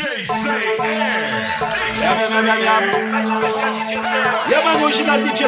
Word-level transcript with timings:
Yam, 0.00 0.16
yam, 2.00 2.32
yam, 2.32 2.46
yam, 2.46 2.60
yam. 2.64 2.84
man, 4.64 4.82
original 4.82 5.20
DJ 5.20 5.44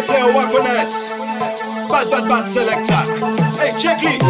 on 0.54 0.66
it. 0.66 0.92
Bad, 1.88 2.10
bad, 2.10 2.28
bad 2.28 2.46
selector. 2.46 3.02
Hey, 3.58 3.72
check 3.78 4.02
it. 4.02 4.20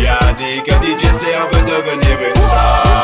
Il 0.00 0.06
a 0.08 0.32
dit 0.32 0.62
que 0.62 0.72
DJ 0.72 1.04
Serre 1.04 1.48
veut 1.52 1.64
devenir 1.66 2.18
une 2.30 2.40
star. 2.40 2.97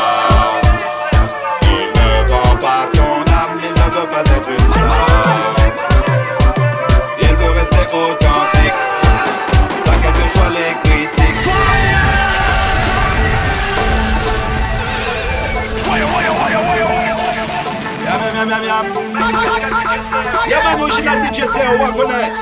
Yam, 19.74 20.62
man, 20.62 20.80
original 20.80 21.18
DJ 21.22 21.46
say 21.48 21.66
walk 21.78 21.96
on 21.98 22.10
it. 22.10 22.36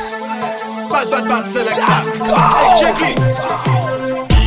Bad, 0.91 1.11
bad, 1.11 1.25
bad 1.29 1.49
selector. 1.49 1.99
Hey, 2.29 2.77
check 2.79 3.01
it. 3.01 3.19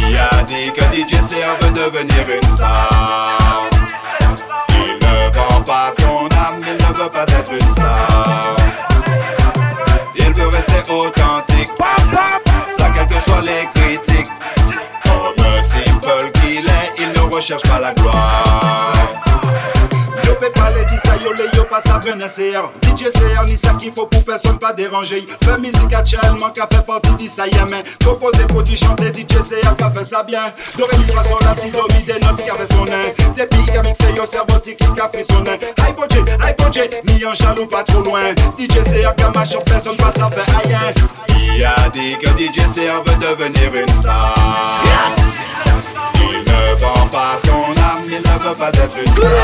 Il 0.08 0.18
a 0.18 0.44
dit 0.44 0.72
que 0.72 0.84
DJ 0.94 1.16
Serre 1.26 1.58
veut 1.62 1.72
devenir 1.72 2.26
une 2.30 2.48
star. 2.48 3.68
Il 4.70 5.00
ne 5.02 5.34
vend 5.36 5.62
pas 5.64 5.92
son 5.98 6.28
âme, 6.46 6.62
il 6.62 6.74
ne 6.74 6.94
veut 6.94 7.10
pas 7.10 7.24
être 7.24 7.52
une 7.52 7.70
star. 7.70 8.56
Il 10.16 10.34
veut 10.34 10.48
rester 10.48 10.92
authentique, 10.92 11.72
ça 12.78 12.90
quelles 12.94 13.08
que 13.08 13.22
soient 13.24 13.42
les 13.42 13.66
critiques. 13.74 14.30
Homme 15.08 15.64
simple 15.64 16.32
qu'il 16.34 16.66
est, 16.66 16.94
il 17.00 17.10
ne 17.10 17.34
recherche 17.34 17.64
pas 17.64 17.80
la 17.80 17.94
gloire. 17.94 19.25
Pe 20.46 20.52
pale 20.52 20.86
di 20.86 20.96
sa 21.02 21.16
yo 21.24 21.34
le 21.34 21.50
yo 21.58 21.64
pa 21.66 21.82
sa 21.82 22.00
seyer 22.30 22.70
DJ 22.80 23.10
seyer 23.10 23.46
ni 23.48 23.58
sa 23.58 23.74
ki 23.74 23.90
fo 23.90 24.06
pou 24.06 24.22
person 24.22 24.60
pa 24.60 24.74
derange 24.74 25.26
Fè 25.42 25.58
mizik 25.58 25.92
actuellement 25.92 26.54
ka 26.54 26.68
fè 26.70 26.84
parti 26.86 27.10
di 27.18 27.28
sa 27.28 27.48
yemen 27.48 27.82
Kompose, 28.06 28.46
produit, 28.46 28.78
chante 28.78 29.10
DJ 29.10 29.42
seyer 29.42 29.76
ka 29.76 29.90
fè 29.90 30.06
sa 30.06 30.22
bien. 30.22 30.54
Do 30.78 30.86
re 30.86 31.00
mi 31.00 31.08
fa 31.10 31.24
sol 31.26 31.42
la 31.42 31.56
si 31.58 31.72
do 31.72 31.82
mi 31.90 32.04
de 32.06 32.20
not 32.22 32.38
ka 32.38 32.54
fè 32.62 32.68
sonen 32.76 33.10
Depi 33.34 33.66
ka 33.74 33.82
mikse 33.82 34.14
yo 34.14 34.26
servo 34.30 34.60
ti 34.60 34.76
ki 34.76 34.86
ka 34.94 35.10
frisonen 35.10 35.58
Ay 35.82 35.94
poche, 35.98 36.22
ay 36.38 36.54
poche, 36.54 36.90
mi 37.06 37.26
an 37.26 37.34
chalou 37.34 37.66
pas 37.66 37.82
trop 37.82 38.06
loin. 38.06 38.36
DJ 38.56 38.86
seyer 38.86 39.16
ka 39.18 39.32
mache 39.34 39.58
sur 39.58 39.64
person 39.64 39.98
pa 39.98 40.14
sa 40.14 40.30
fè 40.30 40.46
ayen 40.62 40.94
Il 41.58 41.66
a 41.66 41.90
dit 41.90 42.18
que 42.22 42.30
DJ 42.38 42.62
Serre 42.70 43.02
veut 43.02 43.18
devenir 43.18 43.74
une 43.82 43.94
star. 43.96 44.36
Il 46.22 46.38
ne 46.38 46.80
vend 46.80 47.08
pas 47.08 47.40
son 47.44 47.72
âme, 47.82 48.06
il 48.06 48.22
ne 48.22 48.48
veut 48.48 48.56
pas 48.56 48.70
être 48.70 48.98
une 49.04 49.16
star. 49.16 49.35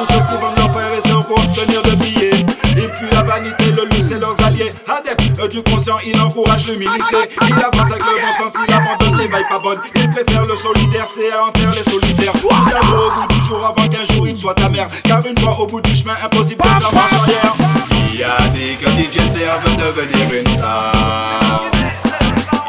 Pour 0.00 0.08
ceux 0.08 0.14
qui 0.14 0.40
vendent 0.40 0.56
leurs 0.56 0.72
frères 0.72 0.88
et 0.96 1.06
sœurs 1.06 1.26
pour 1.26 1.36
obtenir 1.36 1.82
de 1.82 1.90
billets 1.96 2.30
Il 2.74 2.90
fuit 2.90 3.10
la 3.12 3.22
vanité, 3.22 3.64
le 3.66 3.84
luxe 3.84 4.10
et 4.12 4.18
leurs 4.18 4.40
alliés. 4.46 4.72
Adepte 4.88 5.52
du 5.52 5.62
conscient, 5.62 5.98
il 6.06 6.18
encourage 6.18 6.66
l'humilité. 6.66 7.28
Il 7.46 7.52
avance 7.52 7.92
avec 7.92 7.98
le 7.98 8.16
bon 8.16 8.32
sens, 8.38 8.52
il 8.66 8.72
abandonne 8.72 9.18
les 9.18 9.28
vailles 9.28 9.48
pas 9.50 9.58
bonnes 9.58 9.78
Il 9.96 10.08
préfère 10.08 10.46
le 10.46 10.56
solidaire, 10.56 11.04
c'est 11.06 11.30
à 11.30 11.44
enterre 11.44 11.74
les 11.76 11.82
solitaires. 11.82 12.32
D'abord 12.32 13.12
au 13.12 13.20
bout 13.20 13.34
du 13.34 13.46
jour 13.46 13.62
avant 13.62 13.86
qu'un 13.88 14.14
jour 14.14 14.26
il 14.26 14.38
soit 14.38 14.54
ta 14.54 14.70
mère. 14.70 14.88
Car 15.04 15.20
une 15.26 15.38
fois 15.38 15.60
au 15.60 15.66
bout 15.66 15.82
du 15.82 15.94
chemin, 15.94 16.14
impossible 16.24 16.62
de 16.62 16.68
faire 16.68 16.94
marche 16.94 17.12
arrière. 17.12 17.54
Il 18.14 18.24
a 18.24 18.48
dit 18.54 18.78
que 18.78 18.88
DJ 18.88 19.20
veut 19.20 19.76
devenir 19.76 20.40
une 20.40 20.48
star. 20.48 21.64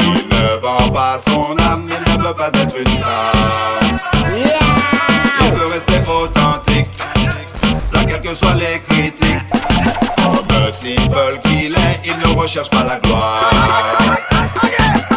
Il 0.01 0.27
ne 0.27 0.61
vend 0.61 0.89
pas 0.89 1.17
son 1.17 1.57
âme, 1.59 1.87
il 1.87 2.11
ne 2.11 2.27
veut 2.27 2.33
pas 2.33 2.49
être 2.49 2.75
une 2.77 2.91
star. 2.91 3.40
Recherche 12.51 12.69
pas 12.69 12.83
la 12.83 12.99
gloire. 12.99 13.49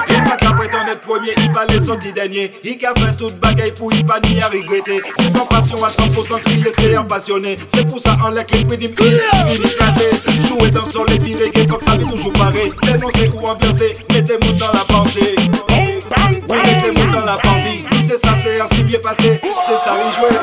Il 0.08 0.22
pas 0.22 0.36
qu'à 0.36 0.52
prétendre 0.52 0.88
être 0.90 1.00
premier, 1.00 1.32
il 1.36 1.50
pas 1.50 1.64
les 1.68 1.80
sorties 1.80 2.12
derniers 2.12 2.52
Il 2.62 2.78
qu'a 2.78 2.92
fait 2.94 3.16
toute 3.16 3.40
bagaille 3.40 3.72
pour 3.72 3.92
y 3.92 4.04
pas 4.04 4.20
ni 4.20 4.40
à 4.40 4.46
regretter. 4.46 5.02
Vive 5.18 5.40
en 5.40 5.46
passion 5.46 5.82
à 5.82 5.90
100% 5.90 6.40
crier 6.42 6.72
c'est 6.78 7.08
passionné. 7.08 7.56
C'est 7.74 7.88
pour 7.88 8.00
ça 8.00 8.16
en 8.24 8.30
l'air 8.30 8.46
que 8.46 8.56
prix 8.64 8.78
il 8.78 9.52
fini 9.52 9.74
casé 9.76 10.10
Jouer 10.46 10.70
dans 10.70 10.86
le 10.86 10.92
sol 10.92 11.06
les 11.08 11.18
pires 11.18 11.38
reggae 11.38 11.66
comme 11.66 11.80
ça 11.80 11.96
vit 11.96 12.06
toujours 12.06 12.32
pareil 12.34 12.72
Dénoncer 12.82 13.30
ou 13.34 13.46
ambiancer, 13.46 13.96
mettez-moi 14.12 14.52
dans 14.52 14.72
la 14.72 14.84
partie. 14.84 15.34
Oui 16.48 16.58
mettez-moi 16.64 17.06
dans 17.12 17.26
la 17.26 17.36
partie. 17.36 17.84
Oui 17.90 17.98
c'est 18.06 18.24
ça 18.24 18.34
c'est 18.44 18.60
un 18.60 18.66
style 18.66 18.84
bien 18.86 19.00
passé. 19.00 19.40
C'est 19.66 19.76
Starry 19.76 20.12
joué 20.14 20.38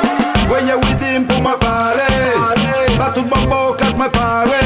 Voyez 0.50 0.74
Widim 0.74 1.24
pour 1.24 1.42
ma 1.42 1.56
parler 1.56 2.02
Pas 2.98 3.12
tout 3.16 3.24
le 3.24 3.30
monde 3.30 3.78
quand 3.80 3.86
je 3.86 4.04
me 4.04 4.10
parle 4.10 4.61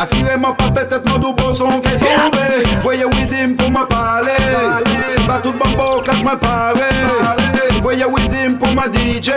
Assurément 0.00 0.54
pas 0.54 0.70
peut-être 0.70 1.06
mon 1.10 1.18
double 1.18 1.42
son 1.54 1.82
fait 1.82 1.98
tomber 1.98 2.66
Voyez 2.82 3.04
Widim 3.04 3.54
pour 3.54 3.70
me 3.70 3.84
parler. 3.84 4.30
Pas 5.26 5.38
tout 5.42 5.52
quand 5.52 6.12
je 6.14 6.24
me 6.24 6.36
parle 6.36 6.78
Voyez 7.82 8.06
Widim 8.06 8.54
pour 8.54 8.72
ma 8.74 8.84
DJ 8.84 9.32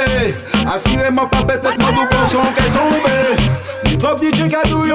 Assurément 0.66 1.28
pas 1.28 1.44
peut-être 1.44 1.78
mon 1.80 1.92
double 1.92 2.16
son 2.32 2.46
fait 2.56 2.72
tomber 2.72 4.00
trop 4.00 4.18
DJ 4.18 4.50
Kadou 4.50 4.86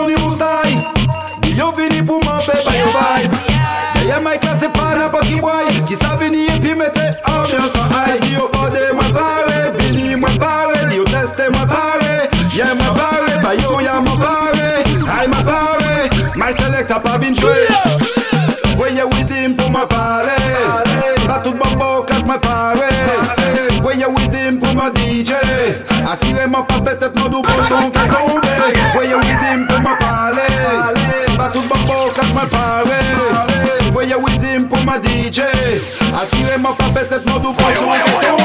Assurément 26.20 26.64
pas 26.64 26.80
peut-être 26.80 27.16
mon 27.20 27.28
double 27.28 27.48
son 27.68 27.90
qui 27.90 28.08
tombé 28.08 28.48
Voyez 28.92 29.14
with 29.14 29.42
him 29.52 29.68
pour 29.68 29.80
moi 29.80 29.96
parler 30.00 30.42
Pas 31.36 31.48
tout 31.50 31.62
bon 31.62 31.78
beau 31.86 32.10
quand 32.12 32.34
moi 32.34 32.42
paré 32.50 32.98
Voyez 33.92 34.16
with 34.16 34.42
him 34.42 34.66
pour 34.66 34.84
ma 34.84 34.96
DJ 34.96 35.42
Assurément 36.20 36.72
pas 36.72 36.86
peut-être 36.92 37.24
mon 37.30 37.38
double 37.38 37.60
son 37.60 37.90
qui 37.90 38.10
tombé 38.26 38.37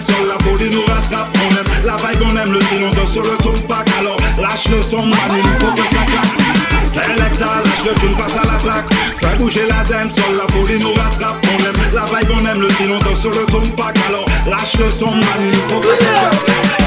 bouger 0.00 0.26
la 0.26 0.38
folie 0.44 0.70
nous 0.70 0.82
rattrape 0.82 1.36
On 1.46 1.50
aime 1.56 1.84
la 1.84 1.96
vibe, 1.96 2.22
on 2.22 2.36
aime 2.36 2.52
le 2.52 2.60
style, 2.62 2.84
on 2.84 2.94
danse 2.94 3.12
sur 3.12 3.22
le 3.22 3.36
ton 3.42 3.52
pack 3.68 3.88
Alors 3.98 4.16
lâche 4.40 4.68
le 4.68 4.82
son, 4.82 5.02
man, 5.02 5.30
il 5.32 5.64
faut 5.64 5.72
que 5.72 5.88
ça 5.94 6.04
claque. 6.04 6.84
Selecta, 6.84 7.62
lâche 7.64 7.84
le 7.86 8.00
tune, 8.00 8.16
passe 8.16 8.36
à 8.36 8.46
l'attaque. 8.46 8.86
Fais 9.18 9.36
bouger 9.36 9.66
la 9.66 9.84
dance, 9.84 10.14
sur 10.14 10.30
la 10.32 10.46
folie 10.52 10.78
nous 10.80 10.92
rattrape 10.94 11.44
On 11.54 11.64
aime 11.64 11.92
la 11.92 12.04
vibe, 12.06 12.30
on 12.32 12.46
aime 12.46 12.60
le 12.60 12.70
style, 12.70 12.90
on 12.90 12.98
danse 13.04 13.20
sur 13.20 13.30
le 13.30 13.46
ton 13.46 13.62
pack 13.76 13.96
Alors 14.08 14.26
lâche 14.46 14.76
le 14.78 14.90
son, 14.90 15.10
man, 15.10 15.40
il 15.40 15.54
faut 15.54 15.80
que 15.80 15.88
ça 15.88 16.12
claque 16.12 16.83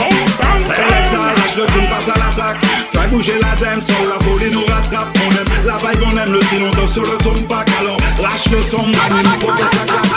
Selecta, 0.55 1.21
lâche 1.35 1.57
le 1.57 1.65
tune, 1.73 1.89
passe 1.89 2.09
à 2.13 2.19
l'attaque. 2.19 2.61
Fais 2.93 3.07
bouger 3.07 3.39
la 3.41 3.55
dance, 3.55 3.85
sur 3.85 4.05
la 4.07 4.19
folie 4.23 4.51
nous 4.51 4.65
rattrape. 4.65 5.17
On 5.25 5.31
aime 5.31 5.65
la 5.65 5.77
vibe, 5.77 6.03
on 6.05 6.17
aime 6.17 6.31
le 6.31 6.41
style, 6.43 6.63
on 6.63 6.71
danse 6.77 6.93
sur 6.93 7.01
le 7.01 7.17
tune 7.23 7.47
pack 7.47 7.67
Alors 7.79 7.97
lâche 8.21 8.49
le 8.51 8.61
son, 8.61 8.83
man, 8.83 9.13
il 9.23 9.39
faut 9.41 9.53
que 9.53 9.61
ça 9.61 9.83
claque. 9.85 10.13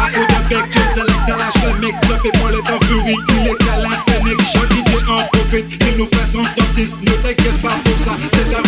À 0.00 0.08
coup 0.10 0.24
de 0.24 0.48
bec, 0.48 0.64
John 0.72 0.88
Selecta, 0.94 1.36
lâche 1.36 1.62
le 1.68 1.80
mix. 1.84 2.00
Le 2.08 2.16
people 2.22 2.54
est 2.56 2.72
en 2.72 2.80
furie, 2.86 3.16
il 3.28 3.48
est 3.48 3.58
câlin, 3.60 3.96
phénix 4.08 4.40
Chaque 4.52 4.72
DJ 4.72 4.92
en 5.08 5.22
profite, 5.28 5.84
il 5.88 5.98
nous 5.98 6.06
fait 6.06 6.28
son 6.32 6.44
top 6.56 6.74
10 6.74 6.96
Ne 7.02 7.12
t'inquiète 7.22 7.60
pas 7.60 7.76
pour 7.84 7.98
ça, 8.04 8.16
c'est 8.32 8.54
un 8.56 8.61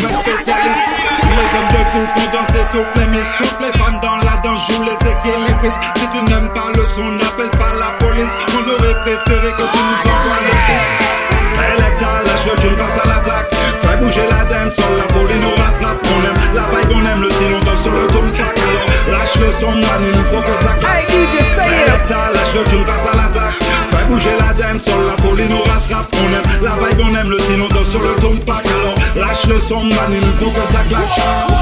la 24.75 25.23
folie 25.23 25.45
nous 25.49 25.59
rattrape. 25.59 26.09
On 26.15 26.27
aime 26.35 26.63
la 26.63 26.75
vibe, 26.75 27.01
on 27.05 27.15
aime 27.15 27.31
le 27.31 27.39
style, 27.39 27.63
on 27.63 27.75
danse 27.75 27.89
sur 27.91 28.01
le 28.01 28.15
ton 28.21 28.37
pack 28.45 28.65
Alors 28.67 28.95
lâche 29.17 29.47
le 29.47 29.61
son, 29.61 29.83
man, 29.85 30.11
il 30.11 30.45
faut 30.45 30.51
que 30.51 30.67
ça 30.73 30.83
claque 30.89 31.17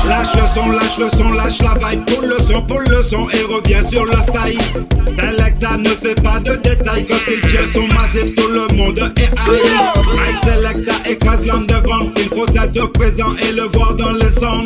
Lâche 0.09 0.35
le 0.35 0.43
son, 0.55 0.71
lâche 0.71 0.99
le 0.99 1.09
son, 1.17 1.33
lâche 1.33 1.61
la 1.61 1.75
vibe. 1.87 2.05
Pull 2.07 2.27
le 2.27 2.43
son, 2.43 2.63
pull 2.63 2.85
le 2.89 3.03
son 3.03 3.29
et 3.29 3.43
reviens 3.53 3.83
sur 3.83 4.05
le 4.05 4.13
style. 4.13 4.61
Selecta 5.19 5.77
ne 5.77 5.91
fait 5.91 6.21
pas 6.23 6.41
de 6.41 6.57
détails 6.57 7.07
Quand 7.07 7.15
il 7.29 7.41
tient 7.43 7.67
son 7.73 7.87
massif, 7.89 8.35
tout 8.35 8.49
le 8.49 8.75
monde 8.75 8.99
est 8.99 9.23
high 9.23 9.93
My 10.15 10.49
Selecta 10.49 10.93
écrase 11.09 11.47
l'underground 11.47 12.11
Il 12.17 12.29
faut 12.29 12.47
être 12.47 12.87
présent 12.93 13.33
et 13.47 13.53
le 13.53 13.65
voir 13.75 13.95
dans 13.95 14.13
les 14.13 14.31
songs 14.31 14.65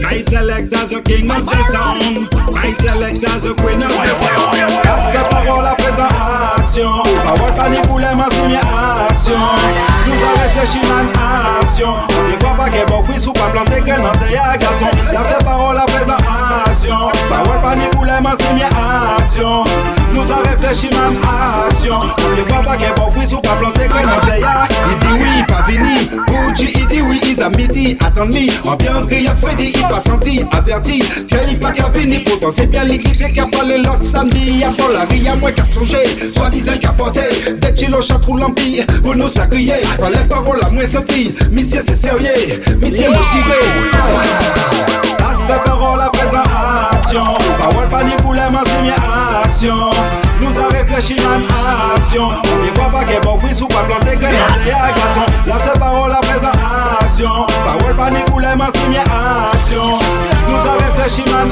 My 0.00 0.18
Selecta, 0.24 0.78
the 0.88 1.00
king 1.04 1.30
of 1.30 1.44
the 1.44 1.72
sound. 1.72 2.28
My 2.52 2.72
Selecta, 2.72 3.38
the 3.40 3.54
queen 3.54 3.82
of 3.82 3.88
the 3.88 4.08
sound. 4.22 4.82
Passe 4.82 5.14
la 5.14 5.24
parole 5.24 5.64
à 5.64 5.74
présent, 5.74 6.08
action. 6.72 7.02
Parole 7.24 7.52
panique 7.54 7.90
ou 7.90 7.98
les 7.98 8.06
signées, 8.34 8.56
action. 9.10 9.34
Nous 10.06 10.14
a 10.14 10.42
réfléchi, 10.42 10.80
man, 10.88 11.06
action. 11.60 11.92
Des 12.28 12.38
quoi 12.38 12.54
pas 12.56 12.70
qu'est 12.70 12.86
bon, 12.86 13.02
fruit 13.02 13.20
sous 13.20 13.32
pas 13.32 13.48
planter 13.48 13.80
graines 13.80 14.06
en 14.06 14.12
terre 14.12 14.56
garçon. 14.58 14.86
La 15.12 15.44
parole 15.44 15.78
à 15.78 15.84
présent, 15.84 16.16
action 17.32 17.44
Parole 17.44 17.60
panique 17.62 18.00
ou 18.00 18.04
les 18.04 18.20
mains 18.20 18.36
signées, 18.40 18.64
action. 19.18 19.64
Nous 20.12 20.32
a 20.32 20.36
réfléchi, 20.48 20.90
man, 20.94 21.16
action. 21.68 22.00
Des 22.36 22.42
quoi 22.42 22.62
pas 22.62 22.76
qu'est 22.76 22.94
bon, 22.94 23.10
fruit 23.10 23.28
sous 23.28 23.40
pas 23.40 23.56
planter 23.56 23.88
graines 23.88 24.08
en 24.08 24.26
terre 24.26 24.68
Il 24.90 24.98
dit 24.98 25.22
oui, 25.22 25.44
pas 25.48 25.64
fini 25.64 26.10
Gucci, 26.26 26.72
il 26.74 26.86
dit 26.88 27.02
oui, 27.02 27.20
ils 27.28 27.42
a 27.42 27.48
midi. 27.50 27.96
Attends-lui, 28.04 28.50
ambiance 28.66 29.06
grillade 29.08 29.38
Freddy 29.38 29.72
Il 29.74 29.82
pas 29.82 30.00
senti, 30.00 30.44
averti. 30.52 31.00
Qu'il 31.00 31.58
pas 31.58 31.72
qu'à 31.72 31.88
venir 31.88 32.20
Pourtant 32.26 32.50
c'est 32.52 32.66
bien 32.66 32.84
l'équité 32.84 33.32
Qu'a 33.32 33.46
parlé 33.46 33.78
l'autre 33.78 34.04
samedi 34.04 34.58
Y'a 34.58 34.70
pas 34.70 34.92
la 34.92 35.04
ria, 35.04 35.36
moi 35.36 35.50
qu'à 35.52 35.66
songer. 35.66 36.04
Soi-disant 36.36 36.78
qu'à 36.80 36.92
porter 36.92 37.28
Des 37.60 37.74
kilos 37.74 38.06
chatrou 38.06 38.36
l'empire 38.36 38.84
Pour 39.02 39.16
nous 39.16 39.28
sacrier. 39.28 39.74
Dans 39.98 40.10
les 40.10 40.24
paroles 40.28 40.60
à 40.64 40.70
moins 40.70 40.84
senti 40.84 41.34
Monsieur 41.50 41.80
c'est 41.84 41.96
sérieux. 41.96 42.60
Monsieur 42.80 43.08
motivé. 43.08 43.58
As 45.18 45.52
fait 45.52 45.64
parole 45.64 46.01
action. 47.12 47.34
Parole 47.58 47.88
panique 47.88 48.24
ou 48.26 48.32
les 48.32 48.40
mains 48.40 48.64
signées 48.66 48.92
action. 49.44 49.74
Nous 50.40 50.60
a 50.60 50.68
réfléchi 50.68 51.16
man 51.22 51.42
action. 51.96 52.28
Il 52.64 52.72
voit 52.78 52.90
pas 52.90 53.04
qu'est 53.04 53.20
bon 53.20 53.38
fruit 53.38 53.54
sous 53.54 53.68
pas 53.68 53.82
en 53.82 54.00
terre 54.00 54.18
à 54.18 54.92
garçon. 54.92 55.26
Là 55.46 55.54
c'est 55.64 55.78
parole 55.78 56.12
à 56.12 56.20
présent 56.20 56.52
action. 57.00 57.46
Parole 57.64 57.96
panique 57.96 58.34
ou 58.34 58.38
les 58.38 58.54
mains 58.56 58.70
signées 58.74 58.98
action 59.52 59.98
Nous 60.52 60.58
a 60.58 60.72
réfléchi 60.84 61.24
man 61.30 61.48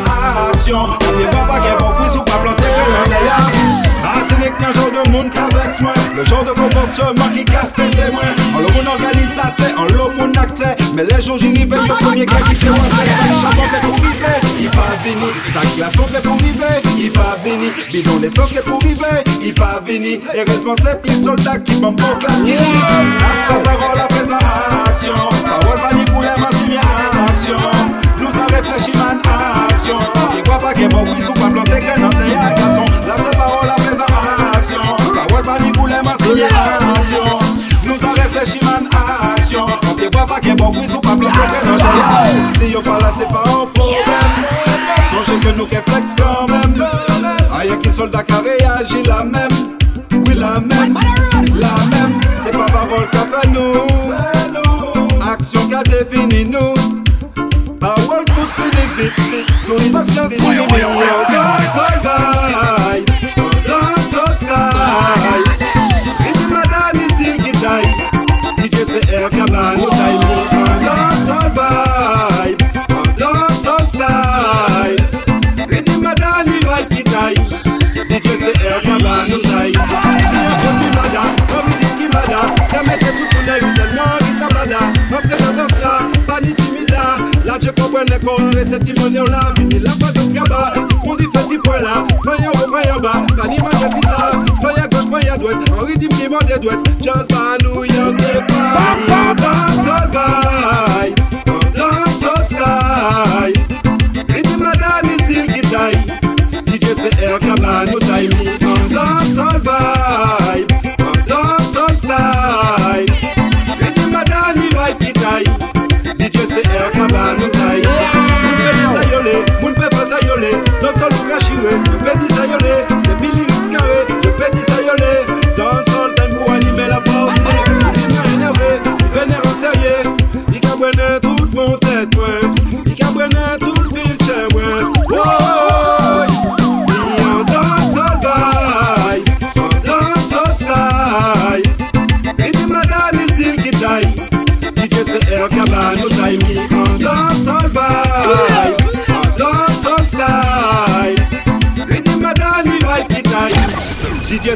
sous 2.10 2.22
pas 2.22 2.38
planter 2.38 2.64
graines 2.64 3.00
en 3.00 3.08
terre 3.08 3.80
Martinique 4.02 4.52
un 4.60 4.72
genre 4.72 5.04
de 5.04 5.10
monde 5.10 5.30
qu'avec 5.30 5.80
moi 5.80 5.94
Le 6.16 6.24
genre 6.24 6.44
de 6.44 6.50
comportement 6.50 7.28
qui 7.32 7.44
casse 7.44 7.72
tes 7.72 7.82
émoins 7.82 8.34
En 8.54 8.58
le 8.58 8.66
monde 8.74 8.86
organisateur, 8.86 9.78
en 9.78 9.84
le 9.84 10.16
monde 10.16 10.36
acteur. 10.36 10.74
Mais 10.94 11.04
les 11.04 11.22
jours 11.22 11.38
j'y 11.38 11.48
arrive, 11.48 11.70
y'a 11.70 11.94
premier 11.94 12.26
gars 12.26 12.42
qui 12.48 12.56
te 12.56 12.66
pour 12.66 13.94
vivre, 13.96 14.26
il 14.58 14.70
pas 14.70 14.96
venu 15.04 15.30
Sa 15.52 15.76
glaçon 15.76 16.06
t'es 16.12 16.20
pour 16.20 16.36
vivre, 16.36 16.66
il 16.98 17.12
pas 17.12 17.36
venu 17.44 17.72
Bidon 17.92 18.16
d'essence 18.18 18.52
t'es 18.52 18.62
pour 18.62 18.80
vivre, 18.80 19.06
il 19.42 19.54
pas 19.54 19.80
venu 19.86 20.20
Et 20.34 20.42
responsable 20.42 21.00
les 21.04 21.14
soldats 21.14 21.58
qui 21.58 21.80
m'ont 21.80 21.92
pas 21.92 22.14
claqué 22.18 22.56
Lâche 22.56 23.48
la 23.48 23.56
parole 23.60 24.00
à 24.00 24.06
présent. 24.08 24.38
Action 24.86 25.14
Parole 25.44 25.80
panique 25.80 26.08
ou 26.16 26.22
les 26.22 26.40
mains 26.40 26.50
signées 26.58 26.78
action 26.78 27.56
Nous 27.56 27.66
a 27.66 27.79
réfléchi 28.60 28.92
man 28.96 29.18
action 29.70 29.98
Il 30.36 30.42
voit 30.48 30.58
pas 30.58 30.72
qu'est 30.72 30.88
bon 30.88 31.04
oui 31.04 31.22
sous 31.24 31.32
pas 31.32 31.48
planter 31.48 31.78
graines 31.80 32.04
en 32.04 32.10
terre 32.10 32.40
à 32.40 32.54
garçon 32.54 32.84
Lâche 33.06 33.26
la 33.30 33.36
parole 33.36 33.68
à 33.68 33.74
présent 33.74 34.04
action 34.52 34.80
Parole 35.14 35.42
panique 35.42 35.80
ou 35.80 35.86
les 35.86 35.94
mains 35.94 36.16
signées 36.22 36.44
action 36.44 37.24
Nous 37.84 38.06
a 38.06 38.22
réfléchi 38.22 38.64
man 38.64 38.88
action 39.36 39.66
On 39.66 40.10
voit 40.16 40.26
pas 40.26 40.40
qu'est 40.40 40.54
bon 40.54 40.72
oui 40.74 40.88
sous 40.88 41.00
pas 41.00 41.16
planter 41.16 41.38
graines 41.38 41.74
en 41.74 41.78
terre 41.78 42.60
Si 42.60 42.72
yo 42.72 42.80
pas 42.82 42.98
là 42.98 43.12
c'est 43.16 43.28
pas 43.28 43.44
un 43.46 43.66
problème. 43.66 44.50
Songez 45.10 45.40
que 45.40 45.58
nous 45.58 45.66
qu'est 45.66 45.82
flex 45.88 46.06
quand 46.16 46.48
même. 46.48 46.86
Aïe 47.52 47.76
qui 47.82 47.88
soldat 47.88 48.22
qui 48.22 48.32
a 48.32 48.38
réagi 48.38 49.02
la 49.04 49.24
même. 49.24 49.50
Oui 50.12 50.34
la 50.34 50.60
même. 50.60 50.98
La 51.54 51.96
même. 51.96 52.20
C'est 52.44 52.52
pas 52.56 52.66
parole 52.66 53.08
qu'a 53.10 53.20
fait 53.20 53.48
nous. 53.48 53.72
Action 55.20 55.60
qu'a 55.68 55.82
défini 55.82 56.44
nous 56.44 56.69
Tout 60.00 60.06
une 60.06 60.16
patience 60.16 60.34
pour 60.34 60.50
nous 60.50 60.66
Dans 60.66 61.26
son 61.26 61.29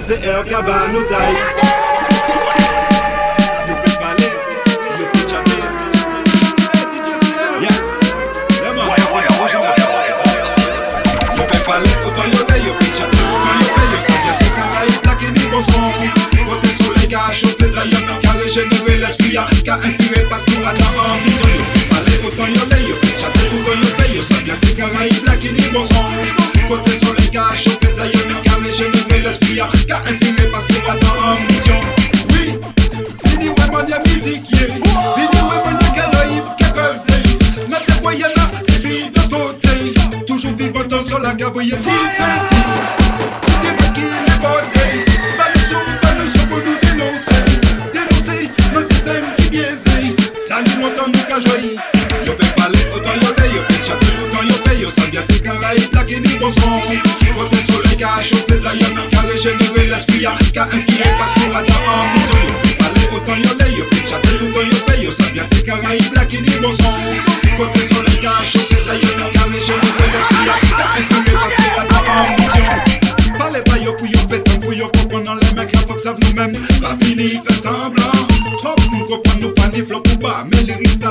Cabano 0.06 1.02
time. 1.06 1.63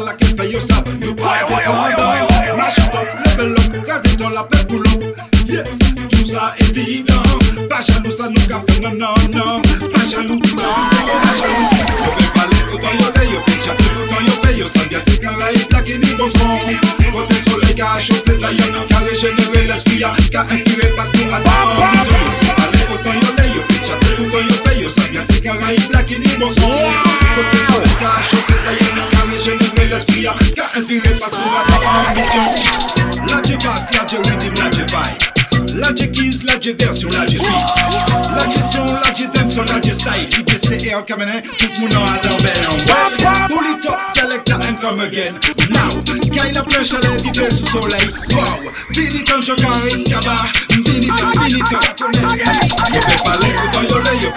Fait 0.05 0.49
yo 0.49 0.59
ça 0.59 0.83
Nous 0.99 1.15
pas 1.15 1.39
descendant 1.47 2.57
Marche 2.57 2.75
top, 2.91 3.07
level 3.25 3.53
up, 3.53 3.85
casé 3.85 4.15
dans 4.17 4.29
la 4.29 4.43
paix 4.43 4.57
l'eau 4.69 5.13
Yes, 5.47 5.77
tout 6.09 6.25
ça 6.25 6.53
évident 6.59 7.13
Pas 7.69 7.81
jaloux 7.81 8.11
ça 8.11 8.27
nous 8.27 8.41
qu'a 8.47 8.61
fait 8.67 8.81
non 8.81 8.91
non 8.91 9.13
non 9.31 9.61
Pas 9.61 10.09
jaloux, 10.09 10.35
non, 10.35 10.39
pas 10.41 11.33
jaloux 11.39 11.69
Yo 11.99 12.11
vais 12.17 12.31
parler 12.33 12.57
yo 12.69 13.09
lait, 13.15 14.57
yo 14.57 14.67
c'est 14.73 14.89
qui 15.83 15.97
n'y 15.97 16.13
bon 16.15 16.29
son. 16.29 17.11
Côté 17.11 17.35
soleil 17.49 17.75
qui 17.75 17.81
a 17.81 17.99
chauffé 17.99 18.37
Zion 18.37 18.85
Qui 18.87 18.93
a 18.93 18.97
régénéré 18.99 19.67
l'esprit 19.67 19.97
Qui 19.97 20.37
a 20.37 20.41
inspiré 20.49 20.87
Pasteur 20.95 21.33
Adam 21.33 21.51
en 21.77 22.42
Qui 30.83 30.95
a 30.95 30.97
inspiré 30.97 31.15
Pasteur 31.17 31.39
Adam 31.65 31.79
en 31.87 32.15
mission 32.15 33.27
Là 33.27 33.41
j'ai 33.45 33.57
basse, 33.57 33.91
là 33.91 34.05
j'ai 34.09 34.17
rhythm, 34.17 34.53
là 34.55 34.69
j'ai 34.71 34.85
vibe. 34.85 35.79
Là 35.79 35.87
j'ai 35.95 36.11
keys, 36.11 36.43
là 36.45 36.53
j'ai 36.59 36.73
version, 36.73 37.09
là 37.09 37.25
j'ai 37.27 37.37
beat. 37.37 37.47
Là 37.47 38.43
j'ai 38.51 38.61
son, 38.61 38.85
là 38.85 39.01
j'ai 39.15 39.27
dancehall, 39.27 39.65
là 39.67 39.79
j'ai 39.81 39.91
style 39.91 40.39
ITC 40.39 40.93
en 40.93 41.01
caméra, 41.03 41.31
tout 41.57 41.69
le 41.75 41.81
monde 41.81 41.93
a 41.93 42.27
dans 42.27 42.37
ben 42.37 43.47
Pull 43.47 43.65
it 43.65 43.85
up, 43.85 43.99
select 44.13 44.51
and 44.51 44.77
come 44.81 44.99
again. 44.99 45.33
Now, 45.69 45.89
quand 46.05 46.45
il 46.49 46.57
a 46.57 46.63
plein 46.63 46.83
chalet, 46.83 47.21
d'hiver 47.21 47.49
sous 47.51 47.65
soleil. 47.65 48.09
Wow, 48.31 48.71
fini 48.93 49.23
ton 49.23 49.41
jocari, 49.41 50.03
kaba 50.03 50.35
Fini 50.53 50.62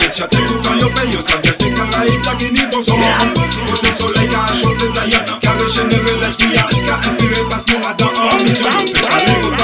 peux 0.07 0.13
chatter, 0.13 0.39
autant 0.51 0.75
yo 0.75 0.89
paye 0.91 1.13
Yo 1.13 1.21
bien 1.43 1.53
c'est 1.59 1.73
Caraïbes, 1.73 2.25
la 2.25 2.35
Guinée, 2.35 2.67
bon 2.71 2.83
son 2.83 2.93
Côté 2.93 3.93
soleil, 3.99 4.29
qui 4.29 4.35
a 4.35 4.47
chauffé 4.61 4.87
Zion 4.91 5.21
Qui 5.41 5.47
a 5.47 5.53
régénéré 5.53 6.13
l'esprit, 6.21 6.51
qui 6.51 6.91
a 6.91 6.99
inspiré 6.99 7.43
Pasteur 7.49 7.81
Adam 7.89 8.11
en 8.31 8.43
mission. 8.43 8.69
Yo 9.43 9.56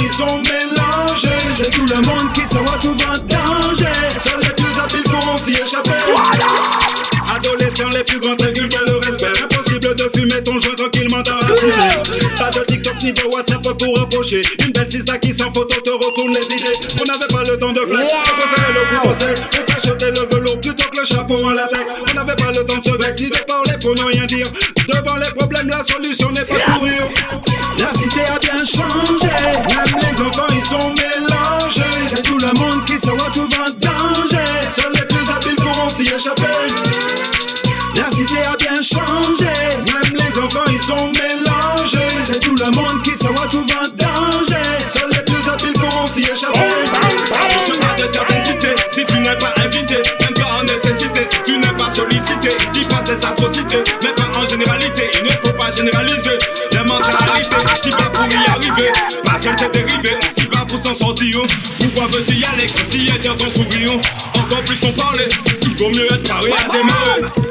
ils 0.00 0.10
sont 0.10 0.36
mélangés. 0.38 1.28
C'est 1.56 1.70
tout 1.70 1.86
le 1.86 1.96
monde 1.96 2.32
qui 2.32 2.42
tout 2.42 2.94
va 2.94 3.12
en 3.12 3.18
danger. 3.18 3.84
Seuls 4.22 4.40
les 4.40 4.54
plus 4.54 4.80
habiles 4.82 5.02
pourront 5.04 5.38
s'y 5.38 5.52
échapper. 5.52 5.90
Adolescents, 7.34 7.90
les 7.90 8.04
plus 8.04 8.20
grands 8.20 8.36
triangles 8.36 8.68
que 8.68 8.84
le 8.86 8.96
respect. 8.98 9.42
Impossible 9.42 9.94
de 9.94 10.10
fumer 10.16 10.42
ton 10.44 10.58
joint 10.58 10.74
tranquillement 10.76 11.22
dans 11.22 11.38
la 11.40 11.56
cité. 11.56 12.28
Pas 12.38 12.50
de 12.50 12.64
TikTok 12.64 13.02
ni 13.02 13.12
de 13.12 13.22
WhatsApp 13.22 13.62
pour 13.62 14.00
approcher. 14.00 14.42
Une 14.64 14.72
belle 14.72 14.90
sista 14.90 15.18
qui 15.18 15.34
sans 15.34 15.52
photo 15.52 15.80
te 15.80 15.90
retourne 15.90 16.13
généraliser 55.74 56.38
les 56.72 56.84
mentalités, 56.84 57.56
si 57.82 57.90
pas 57.90 58.10
pour 58.10 58.26
y 58.26 58.50
arriver, 58.50 58.92
pas 59.24 59.38
seul 59.38 59.54
c'est 59.58 59.72
dérivé, 59.72 60.16
on 60.22 60.40
s'y 60.40 60.46
bat 60.46 60.64
pour 60.68 60.78
s'en 60.78 60.94
sortir, 60.94 61.40
pourquoi 61.78 62.06
veux-tu 62.06 62.34
y 62.34 62.44
aller 62.44 62.66
quand 62.66 62.94
y 62.94 63.08
es, 63.08 63.34
ton 63.34 63.50
sourire, 63.50 63.92
encore 64.36 64.62
plus 64.64 64.78
ton 64.78 64.92
parler, 64.92 65.28
il 65.62 65.76
vaut 65.76 65.90
mieux 65.90 66.06
être 66.06 66.22
carré 66.22 66.52
à 66.52 66.72
démarrer. 66.72 67.43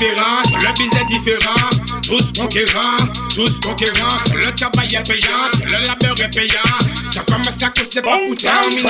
Le 0.00 0.72
bise 0.78 0.94
est 0.98 1.04
différent. 1.04 1.68
Tous 2.02 2.32
conquérants, 2.32 3.04
tous 3.34 3.60
conquérants. 3.60 4.16
Le 4.34 4.50
travail 4.52 4.94
est 4.94 5.06
payant, 5.06 5.46
le 5.66 5.86
labeur 5.86 6.14
est 6.24 6.34
payant. 6.34 7.12
Ça 7.12 7.22
commence 7.24 7.62
à 7.62 7.68
pas 7.68 8.16
pour 8.16 8.34
terminer. 8.34 8.88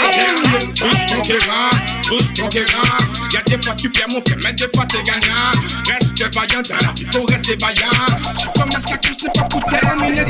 Tous 0.76 1.12
conquérants, 1.12 1.70
tous 2.06 2.40
conquérants. 2.40 2.98
Y'a 3.32 3.42
des 3.42 3.60
fois 3.60 3.74
tu 3.74 3.90
perds 3.90 4.08
mon 4.08 4.20
frère, 4.20 4.38
mais 4.44 4.52
des 4.52 4.68
fois 4.72 4.86
t'es 4.86 5.02
gagnant. 5.02 5.50
Reste 5.88 6.32
vaillant 6.32 6.62
dans 6.68 6.86
la 6.86 6.92
vie, 6.92 7.06
faut 7.12 7.24
rester 7.24 7.56
vaillant. 7.56 7.90
Ça 8.36 8.52
commence 8.54 8.86
à 8.86 8.96
cause 8.96 9.16
c'est 9.20 9.34
pas 9.34 9.48
pour 9.48 9.64
terminer. 9.64 10.24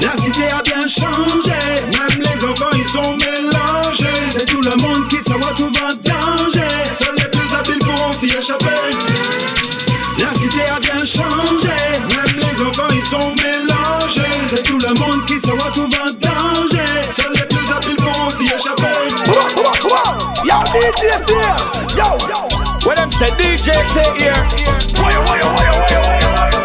La 0.00 0.12
cité 0.20 0.48
a 0.50 0.62
bien 0.64 0.88
changé, 0.88 1.60
même 1.92 2.18
les 2.18 2.44
enfants 2.44 2.74
ils 2.74 2.84
sont 2.84 3.16
mélangés. 3.16 4.32
C'est 4.36 4.46
tout 4.46 4.62
le 4.62 4.74
monde 4.82 5.06
qui 5.08 5.18
tout 5.18 5.38
va 5.38 5.86
en 5.86 5.94
danger. 5.94 6.68
Seuls 6.98 7.14
les 7.14 7.30
plus 7.30 7.54
habiles 7.54 7.78
pourront 7.78 8.12
s'y 8.12 8.26
échapper. 8.26 9.77
La 10.18 10.30
cité 10.38 10.62
a 10.74 10.80
bien 10.80 11.04
changé, 11.04 11.76
même 12.16 12.36
les 12.36 12.62
enfants 12.62 12.88
ils 12.90 13.04
sont 13.04 13.34
mélangés. 13.36 14.46
C'est 14.46 14.62
tout 14.62 14.78
le 14.78 14.94
monde 15.00 15.24
qui 15.26 15.40
tout 15.40 15.50
va 15.56 16.04
en 16.04 16.12
danger. 16.12 16.88
Seuls 17.16 17.32
les 17.34 17.46
plus 17.46 17.72
habiles 17.74 17.96
pourront 17.96 18.30
s'y 18.30 18.44
échapper. 18.44 18.98
Yo, 20.44 20.58
DJ 20.72 21.02
Fear. 21.26 21.56
Yo, 21.96 22.86
when 22.86 23.10
Say 23.18 23.30
DJ 23.30 23.72
say 23.88 24.04
here. 24.16 24.32
Wire, 25.02 25.20
wire, 25.26 25.44
wire, 25.56 25.72
wire, 25.80 26.02
wire. 26.02 26.18
Original 26.28 26.57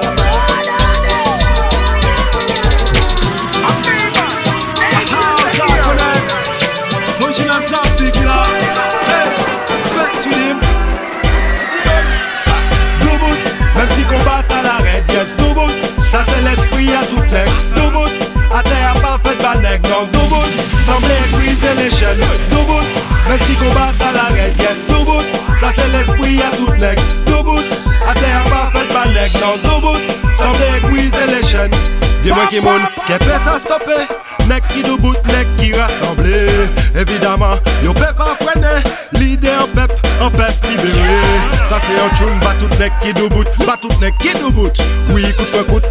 l'esprit 16.55 16.89
à 16.93 17.05
toute 17.05 17.31
nec 17.31 17.49
Doubout, 17.75 18.11
à 18.53 18.61
terre 18.63 18.93
pas 19.01 19.19
fait 19.23 19.41
banec 19.41 19.81
Non, 19.89 20.07
Doubout, 20.11 20.49
semblait 20.85 21.27
briser 21.31 21.73
les 21.77 21.89
chaînes. 21.89 22.21
Doubout, 22.49 22.85
même 23.27 23.39
si 23.47 23.55
combat 23.55 23.91
à 23.99 24.13
l'arrêt 24.13 24.53
Yes, 24.59 24.85
Doubout, 24.87 25.23
ça 25.59 25.69
c'est 25.75 25.89
l'esprit 25.89 26.41
à 26.41 26.55
toute 26.55 26.77
nec 26.77 26.99
Doubout, 27.25 27.63
à 28.07 28.13
terre 28.13 28.43
pas 28.49 28.71
fait 28.77 28.93
banec 28.93 29.33
Non, 29.41 29.57
semblait 30.37 30.79
briser 30.89 31.27
les 31.27 31.47
chaînes. 31.47 31.71
Dis-moi 32.23 32.45
qui 32.49 32.61
moun, 32.61 32.81
qui 33.05 33.13
peut 33.13 33.31
ça 33.43 33.59
stopper 33.59 34.07
Nek 34.47 34.65
qui 34.67 34.81
debout, 34.81 35.15
nek 35.27 35.47
qui 35.57 35.73
rassemblé. 35.73 36.47
Évidemment, 36.95 37.55
yo 37.81 37.93
pas 37.93 38.13
freiner 38.41 38.83
L'idée 39.13 39.51
en 39.59 39.67
pep, 39.67 39.91
en 40.21 40.29
pep 40.29 40.53
libéré. 40.69 40.99
Ça 41.69 41.79
c'est 41.85 41.99
un 41.99 42.15
tune, 42.15 42.39
bat 42.39 42.55
tout 42.59 42.69
nek 42.79 42.91
qui 43.01 43.13
debout 43.13 43.43
Bat 43.65 43.77
tout 43.81 43.89
qui 44.19 44.29
Oui, 45.13 45.23
coûte 45.37 45.51
que 45.51 45.63
coûte, 45.63 45.89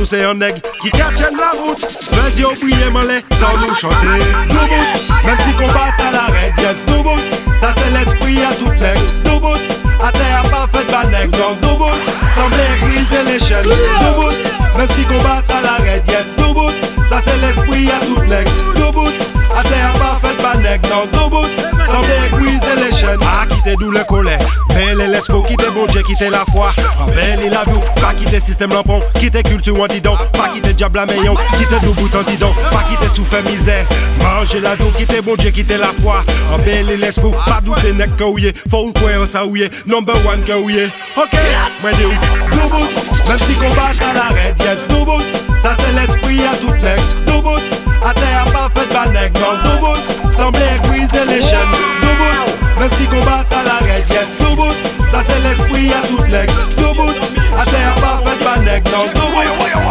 sou 0.00 0.08
se 0.08 0.20
yon 0.22 0.38
neg 0.40 0.56
ki 0.80 0.90
kachen 0.94 1.36
la 1.36 1.50
route 1.60 1.84
Vez 2.14 2.38
yo 2.40 2.52
brilem 2.60 2.96
an 2.96 3.04
le, 3.08 3.18
tan 3.36 3.56
nou 3.60 3.74
chante. 3.76 4.14
Nou 4.48 4.68
bout, 4.70 5.10
menm 5.26 5.42
si 5.44 5.52
kon 5.58 5.68
bat 5.74 6.00
a 6.06 6.12
la 6.14 6.22
red 6.32 6.62
Yes, 6.62 6.80
nou 6.88 7.04
bout, 7.04 7.36
sa 7.60 7.74
se 7.76 7.90
l'esprit 7.92 8.40
a 8.46 8.54
tout 8.62 8.80
neg 8.80 8.96
Nou 9.26 9.36
bout, 9.42 9.74
a 10.00 10.12
te 10.16 10.30
a 10.38 10.40
pa 10.48 10.62
fet 10.72 10.88
ba 10.94 11.02
neg 11.12 11.36
Non, 11.36 11.58
nou 11.66 11.76
bout, 11.82 12.14
sanble 12.38 12.64
ekrize 12.78 13.24
le 13.28 13.36
chen 13.44 13.68
Nou 13.68 14.14
bout, 14.22 14.48
menm 14.78 14.96
si 14.96 15.04
kon 15.10 15.20
bat 15.26 15.52
a 15.58 15.60
la 15.66 15.76
red 15.84 16.08
Yes, 16.08 16.32
nou 16.40 16.56
bout, 16.56 16.88
sa 17.10 17.20
se 17.26 17.36
l'esprit 17.44 17.92
a 17.92 18.00
tout 18.06 18.24
neg 18.32 18.48
Nou 18.78 18.94
bout. 18.96 19.39
Terre 19.62 19.92
pas 19.94 20.20
fait 20.22 20.36
de 20.36 20.42
banègre 20.42 20.88
Non, 20.90 21.06
debout, 21.12 21.46
semblait 21.90 22.28
briser 22.32 22.76
les 22.76 22.96
chaînes 22.96 23.20
Ah, 23.22 23.46
quitter 23.48 23.76
d'où 23.78 23.90
le 23.90 24.02
collet 24.04 24.38
Belle 24.74 25.00
et 25.00 25.06
l'esco, 25.08 25.42
quitter 25.42 25.70
bon 25.74 25.86
Dieu, 25.86 26.00
quitter 26.06 26.30
la 26.30 26.44
foi. 26.52 26.70
Belle 27.08 27.44
et 27.44 27.50
la 27.50 27.64
vie, 27.64 27.80
pas 28.00 28.14
quitter 28.14 28.40
système 28.40 28.70
lampon. 28.70 29.00
Quitter 29.18 29.42
culture 29.42 29.78
antidon, 29.80 30.16
pas 30.32 30.48
quitter 30.54 30.72
diable 30.72 31.00
à 31.00 31.06
meillon 31.06 31.34
Quitter 31.58 31.80
debout 31.84 32.08
antidon, 32.16 32.52
pas 32.70 32.84
quitter 32.88 33.14
souffle 33.14 33.42
misère. 33.50 33.84
Manger 34.22 34.60
la 34.60 34.76
vie, 34.76 34.90
quitter 34.96 35.20
bon 35.20 35.34
Dieu, 35.36 35.50
quitter 35.50 35.76
la 35.76 35.90
foi. 36.02 36.24
En 36.52 36.56
belle 36.58 36.90
et 36.90 36.96
l'esco, 36.96 37.30
pas 37.46 37.60
douter 37.60 37.92
nec 37.92 38.16
que 38.16 38.24
ouye 38.24 38.52
Faut 38.70 38.92
quoi 39.00 39.10
en 39.20 39.26
ça 39.26 39.44
ouye, 39.44 39.68
number 39.86 40.14
one 40.26 40.42
que 40.44 40.52
ouye 40.52 40.88
Ok, 41.16 41.38
moi 41.82 41.90
de 41.92 42.04
où 42.06 42.12
Debout, 42.52 42.88
même 43.28 43.38
si 43.46 43.54
combat 43.54 43.90
à 44.08 44.14
l'arrêt 44.14 44.54
Yes, 44.60 44.86
debout, 44.88 45.20
ça 45.62 45.76
c'est 45.78 45.92
l'esprit 45.94 46.40
à 46.44 46.56
toute 46.56 46.80
nec 46.82 47.00
Debout, 47.26 47.60
à 48.04 48.14
terre 48.14 48.44
pas 48.52 48.68
fait 48.74 48.86
de 48.88 48.94
banègre 48.94 49.40
Non, 49.40 49.54
debout, 49.64 50.32
semblait 50.36 50.78
briser 50.84 51.24
les 51.26 51.42
chaînes. 51.42 51.74
Debout, 52.02 52.80
même 52.80 52.90
si 52.98 53.06
combat 53.06 53.44
à 53.50 53.62
l'arrêt 53.64 54.04
Yes, 54.10 54.28
debout, 54.38 54.74
ça 55.12 55.22
c'est 55.26 55.40
l'esprit 55.40 55.92
à 55.92 56.06
toute 56.06 56.28
nec 56.28 56.50
Debout, 56.76 57.14
à 57.58 57.64
terre 57.64 57.94
pas 58.00 58.20
fait 58.24 58.38
de 58.38 58.44
banègre 58.44 58.90
Non, 58.92 59.04
debout, 59.06 59.42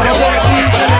semblait 0.04 0.40
briser 0.50 0.86
les 0.90 0.99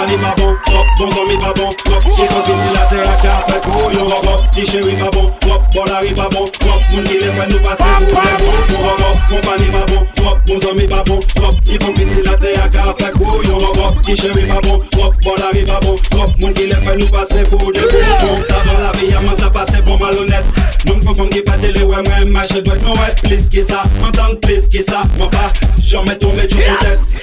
mani 0.00 0.16
pa 0.16 0.34
bon, 0.36 0.56
wop, 0.72 0.86
bon. 0.98 1.10
Zon 1.10 1.26
mi 1.28 1.36
pa 1.36 1.52
bon, 1.56 1.68
wop 1.88 2.02
Chikot 2.16 2.44
viti 2.46 2.70
la 2.74 2.84
te 2.88 2.98
ak 3.04 3.24
la 3.24 3.36
fè 3.48 3.58
kou 3.64 3.90
yon 3.92 4.06
wop 4.08 4.26
wop 4.26 4.46
Ti 4.54 4.64
chèri 4.66 4.96
pa 4.96 5.10
bon, 5.12 5.28
wop, 5.46 5.62
bolari 5.74 6.14
pa 6.16 6.28
bon, 6.32 6.48
wop 6.64 6.80
Moun 6.92 7.04
ki 7.08 7.20
le 7.20 7.32
fè 7.36 7.48
nou 7.50 7.60
pase 7.64 7.88
pou 7.98 8.08
le 8.08 8.32
bon 8.40 8.58
fon 8.70 8.80
wop 8.86 9.02
wop 9.04 9.18
Kompani 9.30 9.68
pa 9.74 9.84
bon, 9.90 10.06
wop, 10.22 10.38
bon 10.46 10.60
zon 10.64 10.76
mi 10.78 10.86
pa 10.88 11.02
bon, 11.08 11.20
wop 11.42 11.60
Hipokiti 11.68 12.24
la 12.26 12.36
te 12.40 12.54
ak 12.64 12.78
la 12.78 12.94
fè 13.00 13.12
kou 13.18 13.44
yon 13.48 13.60
wop 13.60 13.80
wop 13.82 14.00
Ti 14.06 14.16
chèri 14.22 14.46
pa 14.48 14.60
bon, 14.66 14.80
wop, 14.96 15.20
bolari 15.24 15.64
pa 15.68 15.80
bon, 15.84 15.98
wop 16.16 16.36
Moun 16.40 16.56
ki 16.56 16.70
le 16.72 16.80
fè 16.86 16.96
nou 16.96 17.12
pase 17.12 17.44
pou 17.52 17.72
le 17.76 17.88
bon 17.92 18.12
fon 18.24 18.44
Savan 18.48 18.80
la 18.80 18.92
vi 18.98 19.12
yaman 19.12 19.36
sa 19.40 19.52
pase 19.52 19.84
bon 19.84 20.00
malonet 20.00 20.60
Moun 20.88 21.04
kon 21.04 21.16
fon 21.16 21.32
ki 21.32 21.44
pate 21.48 21.74
le 21.76 21.84
wè 21.84 22.04
mwen 22.08 22.32
Mache 22.36 22.64
dwek 22.64 22.84
mwen 22.86 23.02
wè 23.02 23.12
plis 23.24 23.50
ki 23.52 23.66
sa, 23.68 23.84
mwen 24.00 24.16
tan 24.16 24.38
plis 24.46 24.70
ki 24.72 24.84
sa 24.86 25.04
Mwen 25.18 25.32
pa, 25.34 25.50
jom 25.84 26.08
mè 26.08 26.16
tombe 26.20 26.48
chou 26.48 26.64
mwen 26.64 26.86
tèt 26.86 27.19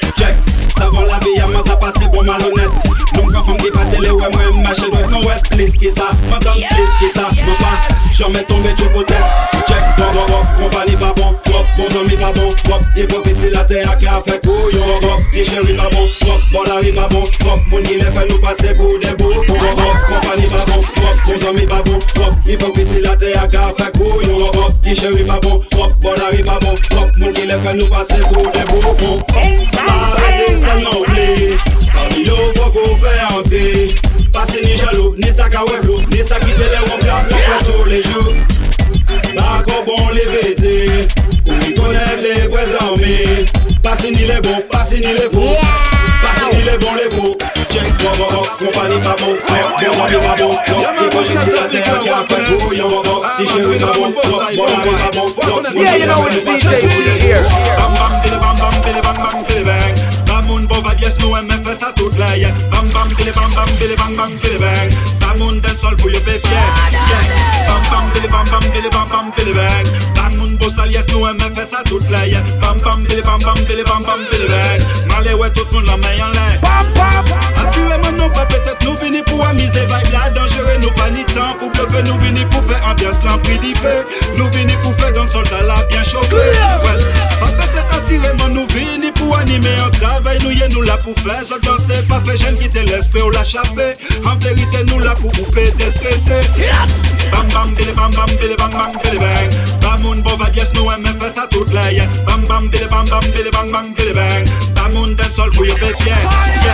plis 5.58 5.78
ki 5.78 5.92
sa, 5.92 6.14
matan 6.30 6.54
plis 6.54 6.92
ki 7.02 7.10
sa 7.10 7.26
Mwen 7.34 7.58
pa 7.58 7.72
jamen 8.14 8.46
tombe 8.46 8.74
tche 8.78 8.90
poten 8.94 9.24
Chek, 9.68 9.84
wop 10.00 10.16
wop 10.16 10.30
wop, 10.30 10.46
kompani 10.60 10.96
pa 10.96 11.14
bon. 11.18 11.34
Wop, 11.50 11.66
bon 11.76 11.90
zon 11.92 12.06
mi 12.08 12.16
pa 12.16 12.32
bon. 12.32 12.54
Wop, 12.70 12.84
hipokrit 12.96 13.38
si 13.42 13.50
la 13.50 13.64
te 13.66 13.82
ak 13.82 14.02
ya 14.02 14.22
fe 14.22 14.38
kouyon 14.46 14.86
Wop 14.86 15.04
wop, 15.04 15.20
di 15.34 15.44
cheri 15.44 15.74
pa 15.76 15.90
bon. 15.92 16.08
Wop, 16.28 16.42
bon 16.54 16.64
la 16.70 16.78
ri 16.80 16.94
pa 16.94 17.08
bon. 17.12 17.26
Wop, 17.46 17.60
moun 17.72 17.84
ki 17.84 17.98
le 18.00 18.12
fe 18.14 18.28
nou 18.30 18.40
pase 18.40 18.76
pou 18.78 19.00
debou 19.04 19.34
Wop 19.34 19.82
wop, 19.82 19.98
kompani 20.08 20.48
pa 20.54 20.64
bon. 20.70 20.86
Wop, 21.02 21.26
bon 21.26 21.42
zon 21.42 21.58
mi 21.58 21.66
pa 21.68 21.82
bon. 21.84 22.00
Wop, 22.22 22.34
hipokrit 22.46 22.94
si 22.94 23.02
la 23.02 23.18
te 23.18 23.34
ak 23.42 23.58
ya 23.58 23.74
fe 23.74 23.90
kouyon 23.92 23.97
chéris 24.96 25.24
pas 25.24 25.40
bon, 25.42 25.56
hop, 25.56 25.94
bon 26.00 26.12
l'arrive 26.18 26.46
pas 26.46 26.60
bon, 26.60 26.74
hop, 26.98 27.12
moun 27.18 27.34
passer 27.90 28.22
pour 28.32 28.52
des 28.52 28.64
bouffons. 28.72 29.20
Arrêtez 29.88 30.56
ça 30.56 30.76
non 30.76 31.04
plus, 31.04 31.58
parmi 31.94 32.26
yo 32.26 32.36
faut 32.56 32.72
qu'on 32.72 32.96
fait 32.98 33.36
entrer, 33.38 33.96
passer 34.34 34.62
ni 34.64 34.78
jaloux, 34.78 35.16
ni 35.18 35.26
qu'à 35.26 35.60
flou, 35.82 36.02
ni 36.12 36.18
ça 36.18 36.40
qui 36.40 36.54
te 36.54 36.60
les 36.60 36.92
remplir, 36.92 37.16
on 37.16 37.34
fait 37.34 37.66
tous 37.66 37.90
les 37.90 38.04
jours. 38.04 38.34
D'accord, 39.36 39.84
bon, 39.86 40.10
les 40.14 40.26
vêtés. 40.26 41.08
Pour 41.46 41.56
y 41.56 41.74
connaître 41.74 42.18
les 42.22 42.48
vrais 42.48 42.66
amis. 42.82 43.46
Pas 43.84 43.96
si 44.02 44.12
ni 44.12 44.26
les 44.26 44.42
bons, 44.42 44.62
pas 44.70 44.86
si 44.86 44.96
ni 44.96 45.14
les 45.14 45.30
faux. 45.32 45.56
Pas 46.22 46.34
si 46.40 46.56
ni. 46.56 46.58
Check, 46.68 46.80
bon, 46.80 46.88
bon, 46.92 47.17
bon, 47.17 47.17
compagnie 48.18 49.00
pas 49.00 49.16
bon. 49.20 49.38
Bon, 49.48 50.04
ami 50.04 50.18
pas 50.18 50.36
bon. 50.38 50.58
Les 51.02 51.10
projets 51.10 51.40
sur 51.44 51.54
la 51.56 51.68
terre 51.68 52.00
qui 52.00 52.10
a 52.10 52.26
fait 52.28 52.58
brouillon. 52.58 52.90
Si 53.38 53.48
chéri 53.48 53.78
pas 53.78 53.94
bon, 53.94 54.10
bon, 54.10 54.40
ami 54.40 54.58
pas 54.58 55.12
bon. 55.14 55.28
Yeah, 55.76 55.98
you 55.98 56.06
know 56.08 56.26
it's 56.28 56.42
DJ 56.42 56.88
C 56.88 57.04
here. 57.22 57.44
Bam, 57.78 57.94
bam, 57.94 58.22
bili, 58.22 58.38
bam, 58.38 58.56
bam, 58.58 58.74
bili, 58.82 59.02
bam, 59.02 59.16
bam, 59.16 59.44
bili, 59.48 59.64
bang. 59.64 59.96
Bamoun, 60.26 60.66
bon, 60.68 60.82
va 60.82 60.94
bien, 60.96 61.10
nous, 61.20 61.36
aime 61.36 61.50
fait 61.64 61.80
ça 61.80 61.92
toute 61.96 62.18
la 62.18 62.38
yeah. 62.38 62.52
Bam, 62.72 62.88
bam, 62.90 63.08
bili, 63.16 63.32
bam, 63.32 63.50
bam, 63.54 63.70
bili, 63.80 63.96
bam, 63.96 64.16
bam, 64.16 64.32
bili, 64.42 64.58
bang. 64.58 64.90
Bamoun, 65.20 65.60
den 65.62 65.78
sol 65.78 65.96
pour 65.98 66.10
yo 66.10 66.20
be 66.22 66.32
fier. 66.32 66.52
Yeah. 66.92 67.68
Bam, 67.68 67.82
bam, 67.92 68.10
bili, 68.14 68.28
bam, 68.28 68.46
bam, 68.50 68.64
bili, 68.72 68.90
bam, 68.90 69.08
bam, 69.10 69.32
bili, 69.38 69.54
bang. 69.54 69.88
Bamoun, 70.16 70.58
postal, 70.58 70.92
yes, 70.92 71.06
nous, 71.12 71.28
aime 71.28 71.40
fait 71.54 71.70
ça 71.70 71.84
toute 71.86 72.10
la 72.10 72.26
yeah. 72.28 72.42
Bam, 72.62 72.78
bam, 72.84 73.04
bili, 73.04 73.06
bam, 73.06 73.06
bam, 73.06 73.07
chapè 93.48 93.94
An 94.28 94.40
verite 94.44 94.84
nou 94.90 95.00
la 95.06 95.16
pou 95.16 95.32
ou 95.40 95.56
pe 95.56 95.70
destrese 95.80 96.44
Bam 97.32 97.48
bam 97.54 97.74
bile 97.76 97.94
bam 97.94 98.12
bam 98.12 98.30
bile 98.40 98.56
bam 98.58 98.72
bam 98.72 98.92
bile 99.04 99.20
bang. 99.20 99.58
Bamoun 99.82 100.22
bo 100.24 100.38
va 100.38 100.50
diès 100.56 100.72
nou 100.76 100.92
eme 100.94 101.14
fè 101.22 101.32
sa 101.36 101.48
tout 101.52 101.72
lè 101.76 102.08
Bam 102.28 102.44
bam 102.48 102.70
bile 102.72 102.88
bam 102.92 103.08
bam 103.12 103.26
bile 103.36 103.52
bang 103.52 103.72
bam 103.72 103.94
bile 103.94 104.14
bang. 104.20 104.56
Bamoun 104.76 105.16
den 105.16 105.34
sol 105.34 105.52
pou 105.56 105.68
yo 105.68 105.76
pe 105.82 105.94
fien 106.04 106.67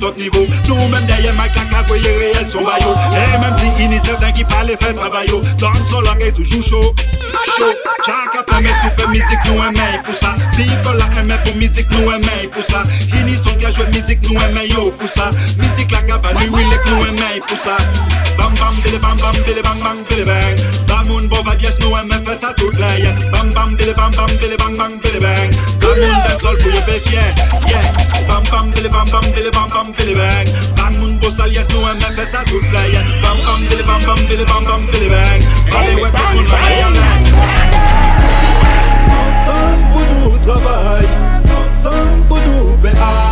D'autre 0.00 0.18
niveau. 0.18 0.46
Nous-mêmes 0.68 1.06
derrière 1.06 1.34
Mike, 1.34 1.56
la 1.56 1.64
cavoyer 1.64 2.16
réel, 2.16 2.48
son 2.48 2.62
baillot. 2.62 2.94
Et 3.12 3.38
même 3.38 3.54
si 3.58 3.82
il 3.82 3.92
y 3.92 3.98
a 3.98 4.04
certains 4.04 4.30
qui 4.30 4.44
parlent 4.44 4.68
fait 4.68 4.92
travail, 4.92 5.26
dans 5.58 5.70
le 5.70 5.84
sol, 5.86 6.04
est 6.20 6.32
toujours 6.32 6.62
chaud. 6.62 6.94
Chaud. 7.56 7.74
Chaka 8.06 8.42
permet 8.44 8.68
de 8.68 8.90
faire 8.96 9.08
musique, 9.08 9.38
nous 9.46 9.54
aimons 9.54 10.02
pour 10.04 10.14
ça. 10.14 10.34
La 10.98 11.20
aimé 11.20 11.34
pour 11.44 11.54
musique, 11.56 11.90
nous 11.90 12.10
aimons 12.10 12.50
pour 12.52 12.64
ça. 12.64 12.82
Ini 13.12 13.34
son 13.34 13.50
qui 13.56 13.66
a 13.66 13.86
musique, 13.90 14.22
nous 14.22 14.34
aimons 14.34 14.90
pour 14.92 15.10
ça. 15.12 15.30
Musique 15.58 15.90
la 15.90 16.02
cabane, 16.02 16.34
nous 16.46 16.58
aimons 16.58 16.70
nous 16.70 17.46
pour 17.46 17.58
ça. 17.58 17.76
Bam 18.38 18.54
bam, 18.54 18.74
bili 18.84 18.98
bam 18.98 19.16
bam, 19.18 19.34
bili 19.44 19.62
bang 19.62 19.80
bang, 19.82 19.98
bili 20.08 20.24
bang. 20.24 20.56
Bamoun, 20.86 21.28
bon 21.28 21.42
va 21.42 21.54
bien, 21.56 21.70
nous 21.80 21.88
aimons 21.88 22.24
faire 22.24 22.38
ça 22.40 22.54
toute 22.54 22.78
la 22.78 22.98
yeah. 22.98 23.12
Bam 23.32 23.50
bam, 23.50 23.74
bili 23.76 23.92
bam 23.94 24.10
bam, 24.12 24.30
bili 24.40 24.56
bang 24.56 24.76
bang, 24.76 24.98
bili 25.02 25.18
bang. 25.18 25.50
Bamoun, 25.80 26.22
den 26.24 26.38
sol 26.40 26.56
pour 26.56 26.70
yo 26.70 26.80
be 26.86 27.00
fier. 27.00 27.34
Yeah. 27.66 27.92
Bam 28.28 28.42
bam, 28.50 28.70
bili 28.70 28.88
bam 28.88 29.06
bam, 29.10 29.22
bili 29.34 29.50
bam 29.50 29.68
bam, 29.68 29.87
bili 29.96 30.14
bang. 30.14 30.48
Bamoun, 30.76 31.18
postal, 31.18 31.52
yes, 31.52 31.66
nous 31.70 31.80
aimons 31.80 32.14
faire 32.14 32.30
ça 32.30 32.44
toute 32.44 32.72
la 32.72 32.88
yeah. 32.88 33.02
Bam 33.22 33.38
bam, 33.44 33.60
bili 33.68 33.82
bam 33.82 34.00
bam, 34.06 34.18
bili 34.26 34.44
bam 34.44 34.64
bam, 34.64 34.86
bili 34.92 35.08
bang. 35.08 35.42
Allez, 35.76 35.94
ouais, 35.94 36.10
tout 36.10 36.26
le 36.30 36.36
monde 36.36 36.48
la 36.50 36.58
meilleure 36.68 36.92
Ensemble 39.48 39.84
pour 39.92 40.30
nous 40.30 40.38
travailler, 40.38 41.08
ensemble 41.58 42.18
travail. 42.82 43.27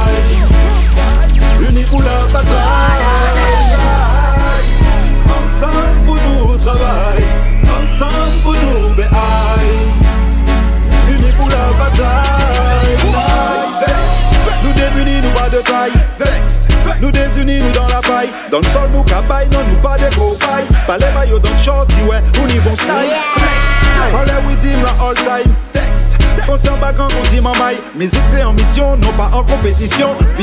Compétition. 29.67 30.36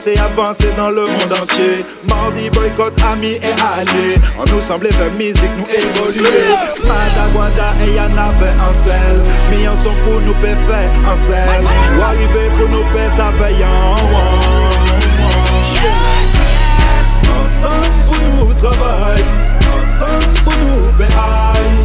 Progresser, 0.00 0.18
avancer 0.18 0.72
dans 0.76 0.88
le 0.88 1.02
monde 1.02 1.32
entier. 1.42 1.84
Mardi, 2.08 2.48
boycott, 2.50 2.94
amis 3.12 3.32
et 3.32 3.52
alliés. 3.78 4.18
On 4.38 4.44
nous 4.50 4.62
semblait 4.62 4.92
faire 4.92 5.12
musique, 5.12 5.50
nous 5.58 5.70
évoluer. 5.70 6.56
Madagwanda 6.84 7.74
et 7.84 7.94
Yana 7.94 8.32
fait 8.38 8.48
un 8.48 8.72
sel. 8.82 9.20
Mais 9.50 9.68
en 9.68 9.76
sont 9.76 9.94
pour 10.04 10.20
nous 10.20 10.34
faire 10.42 10.90
en 11.06 11.16
sel. 11.16 11.66
Ou 11.96 12.02
arriver 12.02 12.50
pour 12.58 12.68
nous 12.68 12.84
ça 13.16 13.30
veillant. 13.38 13.96
Ensemble 17.50 17.90
pour 18.06 18.46
nous 18.46 18.54
travail, 18.54 19.24
ensemble 19.86 20.24
pour 20.44 20.54
nous 20.54 20.92
béaille. 20.96 21.78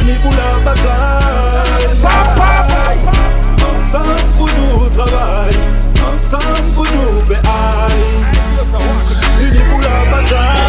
Unis 0.00 0.18
pour 0.22 0.32
la 0.32 0.58
bataille. 0.64 2.23
Ensemble 6.34 6.62
pour 6.74 6.84
nous 6.84 7.22
béaille. 7.28 8.02
Unis 9.40 9.64
pour 9.70 9.80
la 9.80 10.04
bataille. 10.10 10.64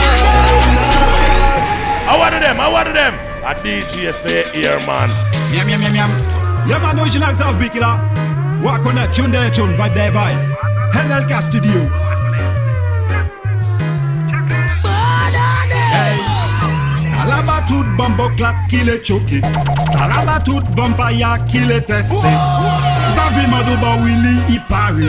I 2.07 2.17
wanted 2.17 2.41
them, 2.41 2.59
I 2.59 2.69
wanted 2.71 2.95
them. 2.95 3.13
A 3.45 3.53
DJ 3.55 4.13
say 4.13 4.43
here, 4.53 4.79
man. 4.87 5.09
Miam, 5.51 5.67
miam, 5.67 5.79
miam, 5.81 5.93
miam. 5.93 6.11
Yeah, 6.67 6.79
man, 6.79 6.99
original 6.99 7.35
South 7.35 7.59
Big 7.59 7.71
Killer. 7.71 7.99
Walk 8.63 8.85
on 8.85 8.95
that 8.95 9.13
tune, 9.13 9.31
there, 9.31 9.49
tune, 9.51 9.73
vibe, 9.73 9.93
there, 9.93 10.11
vibe? 10.11 10.55
NLK 10.93 11.41
Studio. 11.43 11.89
Hey. 15.93 16.17
Alaba 17.21 17.61
tout 17.67 17.85
bambo 17.97 18.29
clap 18.37 18.55
qui 18.69 18.83
les 18.83 19.03
choqué. 19.03 19.41
Alaba 19.99 20.39
tout 20.39 20.61
vampire 20.75 21.37
qui 21.45 21.59
Sa 23.15 23.29
ve 23.29 23.47
madou 23.47 23.77
ba 23.77 23.95
wili 24.03 24.35
i 24.55 24.59
pare. 24.69 25.07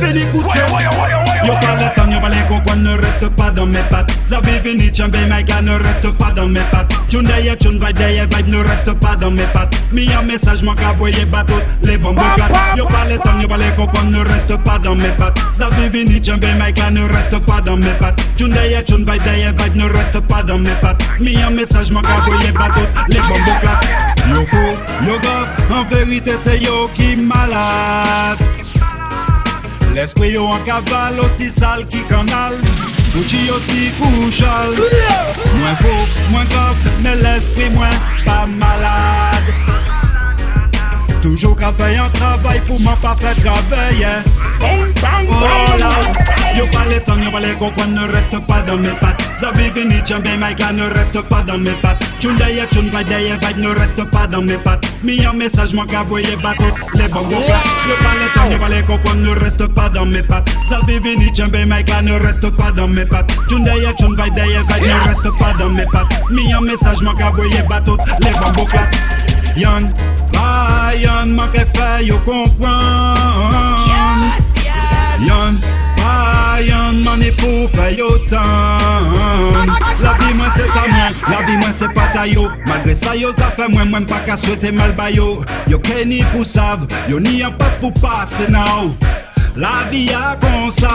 Veni 0.00 0.22
koute. 0.32 1.27
Yo 1.44 1.52
pas 1.60 1.76
le 1.76 1.94
temps, 1.94 2.10
yo 2.10 2.20
pas 2.20 2.28
les 2.28 2.42
cocos, 2.48 2.76
ne 2.76 2.90
reste 2.90 3.28
pas 3.36 3.50
dans 3.50 3.66
mes 3.66 3.82
pattes. 3.90 4.10
Zavi 4.28 4.58
Vini, 4.62 4.90
Tchambé, 4.90 5.24
Maïga, 5.26 5.62
ne 5.62 5.72
reste 5.72 6.10
pas 6.18 6.32
dans 6.32 6.46
mes 6.46 6.60
pattes. 6.72 6.92
D'ailleurs, 7.10 7.56
tune 7.56 7.80
vibe 7.80 7.98
d'ailleurs, 7.98 8.26
vibe 8.30 8.48
ne 8.48 8.58
reste 8.58 8.92
pas 9.00 9.16
dans 9.16 9.30
mes 9.30 9.46
pattes. 9.54 9.74
Mis 9.92 10.12
un 10.12 10.22
message, 10.22 10.62
manque 10.62 10.82
à 10.82 10.92
voyer 10.92 11.24
bateau, 11.24 11.54
les 11.82 11.96
bombes 11.96 12.20
clap. 12.36 12.52
Yo 12.76 12.84
pas 12.86 13.04
le 13.08 13.18
temps, 13.18 13.40
yo 13.40 13.48
pas 13.48 13.56
les 13.56 13.70
cocos, 13.76 14.04
ne 14.04 14.18
reste 14.18 14.56
pas 14.64 14.78
dans 14.78 14.94
mes 14.94 15.08
pattes. 15.18 15.38
Zavi 15.58 15.88
Vini, 15.88 16.20
Tchambé, 16.20 16.54
Maïga, 16.54 16.90
ne 16.90 17.02
reste 17.02 17.38
pas 17.46 17.60
dans 17.60 17.76
mes 17.76 17.92
pattes. 18.00 18.20
D'ailleurs, 18.38 18.84
tune 18.84 18.98
vibe 18.98 19.22
d'ailleurs, 19.22 19.52
vibe 19.58 19.76
ne 19.76 19.84
reste 19.84 20.20
pas 20.20 20.42
dans 20.42 20.58
mes 20.58 20.74
pattes. 20.80 21.02
Mis 21.20 21.36
un 21.42 21.50
message, 21.50 21.90
manque 21.90 22.06
à 22.06 22.20
voyer 22.24 22.52
bateau, 22.52 22.86
les 23.08 23.20
bombes 23.20 23.60
clap. 23.60 23.84
Yo 24.28 24.44
faux, 24.46 24.76
yo 25.06 25.14
gop, 25.14 25.48
en 25.74 25.84
vérité 25.84 26.32
c'est 26.42 26.58
yo 26.62 26.90
qui 26.94 27.16
malade. 27.16 28.38
L'esprit 29.98 30.30
yo 30.30 30.46
en 30.46 30.58
cavale 30.58 31.18
aussi 31.18 31.50
sale 31.50 31.84
qui 31.88 32.00
canal 32.04 32.54
Gucci 33.12 33.50
aussi 33.50 33.90
couchal. 33.98 34.70
Moins 35.56 35.74
faux, 35.74 36.06
moins 36.30 36.44
grave, 36.44 36.76
mais 37.00 37.16
l'esprit 37.16 37.68
moins 37.70 37.90
pas 38.24 38.46
malade. 38.46 39.48
Toujours 41.20 41.56
qu'à 41.56 41.70
un 41.70 42.10
travail 42.10 42.60
pour 42.60 42.80
m'en 42.80 42.94
pas 42.94 43.16
faire 43.16 43.34
travailler 43.42 44.22
Oh 44.60 45.78
là 45.80 45.90
Yo 46.56 46.66
pas 46.68 46.86
les 46.88 47.00
temps, 47.00 47.16
yo 47.16 47.32
pas 47.32 47.40
les 47.40 47.54
comprendre, 47.54 48.00
ne 48.00 48.12
reste 48.12 48.38
pas 48.46 48.62
dans 48.62 48.76
mes 48.76 48.96
pattes 49.00 49.27
Zabi 49.40 49.70
Vini, 49.70 50.00
Tchambé, 50.02 50.36
Maïga, 50.36 50.72
ne 50.72 50.82
reste 50.82 51.20
pas 51.28 51.42
dans 51.42 51.58
mes 51.58 51.70
pattes. 51.82 52.02
Vibe 52.20 52.36
d'ailleurs, 52.36 52.66
vibe 53.40 53.58
ne 53.58 53.68
reste 53.68 54.04
pas 54.10 54.26
dans 54.26 54.42
mes 54.42 54.56
pattes. 54.56 54.84
Mis 55.04 55.24
un 55.24 55.32
message, 55.32 55.74
manque 55.74 55.94
à 55.94 56.02
voyer 56.02 56.36
bateau, 56.42 56.64
les 56.94 57.08
plats 57.08 57.20
pas 57.20 57.28
les 57.28 58.28
temps, 58.34 58.50
yo 58.50 58.58
pas 58.58 58.68
les 58.68 58.82
comprendre, 58.82 59.20
ne 59.22 59.30
reste 59.38 59.66
pas 59.68 59.88
dans 59.88 60.06
mes 60.06 60.22
pattes. 60.22 60.50
Zabi 60.68 60.98
Vini, 60.98 61.30
Tchambé, 61.30 61.64
Maïga, 61.66 62.02
ne 62.02 62.12
reste 62.12 62.50
pas 62.56 62.72
dans 62.72 62.88
mes 62.88 63.06
pattes. 63.06 63.30
Vibe 63.48 63.64
d'ailleurs, 63.64 63.94
vibe 63.94 64.34
ne 64.36 65.08
reste 65.08 65.38
pas 65.38 65.54
dans 65.58 65.70
mes 65.70 65.86
pattes. 65.86 66.08
Mis 66.30 66.52
un 66.52 66.60
message, 66.60 67.00
manque 67.02 67.22
à 67.22 67.30
voyer 67.30 67.62
bateau, 67.68 67.96
les 68.20 68.30
bongos 68.30 68.66
plats 68.66 68.90
Yon, 69.56 69.88
ah, 70.36 70.90
yon, 70.96 71.34
manque 71.34 71.54
fait, 71.54 72.04
yo 72.04 72.18
comprendre 72.18 73.88
Yon, 75.26 75.58
Ayan 76.04 77.02
mani 77.04 77.30
pou 77.38 77.68
fè 77.74 77.90
yo 77.98 78.08
tan. 78.30 79.72
La 80.02 80.14
bi 80.20 80.32
mwen 80.34 80.50
se 80.54 80.66
ta 80.74 80.84
mwen, 80.86 81.20
la 81.30 81.42
bi 81.46 81.56
mwen 81.58 81.74
se 81.74 81.88
pata 81.94 82.26
yo 82.30 82.48
Malgre 82.68 82.94
sa 82.98 83.14
yo 83.18 83.32
zafè 83.38 83.68
mwen 83.74 83.90
mwen 83.92 84.06
pa 84.08 84.20
ka 84.26 84.38
swete 84.38 84.72
mal 84.74 84.94
bayo. 84.98 85.44
Yo 85.70 85.80
ke 85.82 86.04
ni 86.06 86.22
pou 86.32 86.46
sav, 86.46 86.86
yo 87.10 87.20
ni 87.22 87.42
an 87.46 87.56
pas 87.58 87.74
pou 87.82 87.92
pase 88.02 88.50
nou 88.52 88.94
la 89.56 89.88
vie 89.90 90.10
a 90.10 90.36
comme 90.36 90.70
ça. 90.70 90.88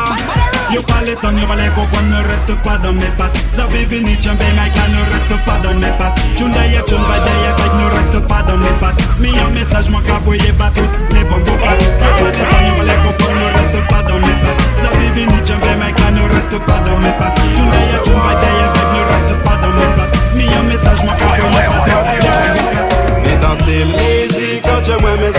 Yo 0.72 0.82
pas 0.84 1.02
les 1.06 1.16
temps, 1.16 1.36
yo 1.38 1.48
pas 1.48 1.56
les 1.56 1.70
cocos, 1.70 2.02
ne 2.10 2.18
reste 2.18 2.56
pas 2.63 2.78
dans 2.78 2.94
mes 2.94 3.12
pattes. 3.18 3.38
Zavi 3.56 3.86
Vini, 3.86 4.16
Tchambé, 4.16 4.46
Maïka, 4.56 4.88
ne 4.89 5.02
reste 5.12 5.46
pas 5.46 5.60
dans 5.63 5.74
mes 5.76 5.92
pattes. 6.00 6.20
Tune 6.38 6.50
d'ailleurs, 6.50 6.86
tune 6.86 6.98
va 6.98 7.20
d'ailleurs, 7.20 7.58
vibe 7.58 7.78
ne 7.80 7.88
reste 7.98 8.28
pas 8.28 8.42
dans 8.44 8.58
mes 8.58 8.76
pattes. 8.80 9.00
Mis 9.20 9.38
un 9.39 9.50
message, 9.50 9.89
manque 9.89 10.10
à 10.10 10.20
voyer 10.20 10.52
pas 10.54 10.72
toutes 10.74 10.89
les 11.13 11.24
bombes 11.26 11.44
pattes 11.44 11.82
Yo 11.82 11.89
pas 12.00 12.32
les 12.32 12.46
temps, 12.50 12.63
yo 12.68 12.74
pas 12.76 12.84
les 12.84 13.00
cocos, 13.04 13.34
ne 13.34 13.48
reste 13.58 13.88
pas 13.88 14.04
dans 14.04 14.20
mes 14.20 14.38
pattes. 14.44 14.62
Zavi 14.84 15.08
Vini, 15.16 15.38
Tchambé, 15.46 15.76
Maïka, 15.80 16.12
ne 16.12 16.22
reste 16.22 16.58
pas 16.66 16.80
dans 16.80 16.98
mes 17.00 17.13
pattes. 17.20 17.39
Tune 17.56 17.70
d'ailleurs, 17.70 18.04
tune 18.04 18.13
va 18.13 18.34
d'ailleurs, 18.42 18.74
vibe 18.74 18.94
ne 18.98 19.04
reste 19.13 19.34
pas 19.44 19.58
dans 19.62 19.74
mes 19.74 19.89
pattes. 19.98 20.13
Mis 20.36 20.50
un 20.54 20.63
message, 20.63 21.00
manque 21.06 21.22
à 21.22 21.28
voyer 21.38 21.68
pas 21.70 21.84
toutes 21.86 22.10
les 22.18 22.26
bombes 22.26 22.63
pattes 22.66 23.24
Mais 23.24 23.38
dans 23.42 23.56
style 23.62 23.88
musique, 23.94 24.63
quand 24.63 24.82
je 24.86 24.94
vois 25.00 25.18
mais 25.22 25.34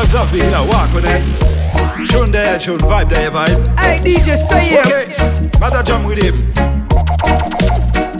man, 0.00 0.10
original 0.12 0.26
South 0.26 0.32
Big 0.32 0.42
walk 0.68 0.92
with 0.94 1.04
it 1.06 2.08
Tune 2.08 2.32
there, 2.32 2.58
tune, 2.58 2.78
vibe 2.78 3.10
there, 3.10 3.30
vibe 3.30 3.78
Hey 3.78 3.98
DJ, 4.02 4.36
say 4.36 4.74
it. 4.74 4.86
Okay, 4.86 5.58
Mother 5.60 5.82
jump 5.82 6.06
with 6.06 6.22
him. 6.22 6.34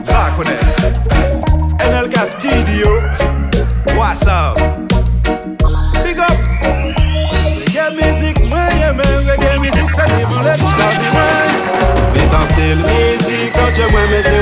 Rock 0.06 0.38
on 0.38 0.46
it. 0.46 0.60
NLK 1.80 2.16
Studio. 2.38 3.00
What's 3.96 4.26
up? 4.26 4.56
Big 6.04 6.18
up. 6.18 6.36
Reggae 7.64 7.96
music, 7.96 8.36
moi, 8.48 8.68
yeah, 8.76 8.92
man. 8.92 9.06
Reggae 9.26 9.58
music, 9.60 9.88
ça 9.96 10.04
dépend 10.06 10.42
des 10.42 10.56
choses, 10.60 11.14
man. 11.14 11.48
Mais 12.14 12.26
dans 12.28 12.46
style 12.52 12.82
musique, 12.84 13.52
quand 13.54 13.72
je 13.74 13.82
vois 13.90 14.06
mais 14.10 14.22
c'est 14.22 14.39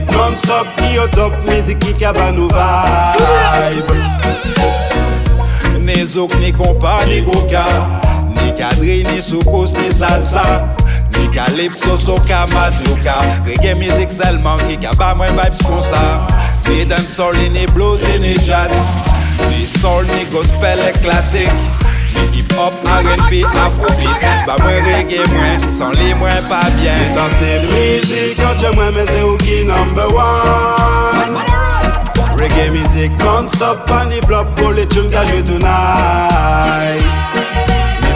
Mizik 0.00 0.16
non-stop 0.16 0.66
ki 0.76 0.94
yo 0.94 1.06
top, 1.08 1.32
mizik 1.46 1.78
ki 1.80 1.92
kaba 2.00 2.30
nou 2.32 2.48
vibe. 2.48 3.94
Ne 5.84 6.06
zok, 6.06 6.32
ne 6.40 6.52
kompa, 6.52 7.04
ne 7.06 7.20
goka 7.20 7.64
Ne 8.34 8.52
kadri, 8.56 9.02
ne 9.04 9.20
soukous, 9.20 9.72
ne 9.72 9.92
salsa 9.92 10.76
Ne 11.16 11.26
kalipso, 11.34 11.98
soka, 11.98 12.46
mazuka 12.46 13.16
Reggae 13.46 13.74
mizik 13.74 14.10
selman 14.10 14.58
ki 14.68 14.78
kaba 14.80 15.14
mwen 15.14 15.36
vibes 15.36 15.60
kon 15.66 15.82
sa 15.88 16.02
Ne 16.68 16.84
dansol, 16.84 17.36
ne 17.52 17.66
blues, 17.74 18.00
ne 18.20 18.34
jazz 18.44 18.72
Ne 19.48 19.66
soul, 19.80 20.04
ne 20.14 20.24
gospel, 20.32 20.80
ne 20.84 20.92
klasik 21.00 21.79
hip 22.32 22.52
hop, 22.52 22.72
R&B, 22.84 23.44
afrobeat. 23.44 24.46
Ba 24.46 24.56
mwen 24.58 24.84
reggae 24.84 25.26
mwen, 25.32 25.70
san 25.70 25.92
li 25.94 26.14
mwen 26.14 26.42
pa 26.48 26.60
byen 26.76 27.14
San 27.14 27.30
se 27.40 27.58
mizik, 27.68 28.36
kantje 28.40 28.70
mwen 28.74 28.94
men 28.94 29.06
se 29.06 29.22
ou 29.22 29.36
ki 29.38 29.64
number 29.64 30.08
one? 30.14 31.44
Reggae 32.40 32.70
mizik 32.70 33.12
non-stop, 33.18 33.86
pani 33.86 34.20
flop, 34.26 34.46
pou 34.56 34.72
le 34.72 34.86
tune 34.86 35.10
gajwe 35.12 35.42
tonight. 35.42 37.04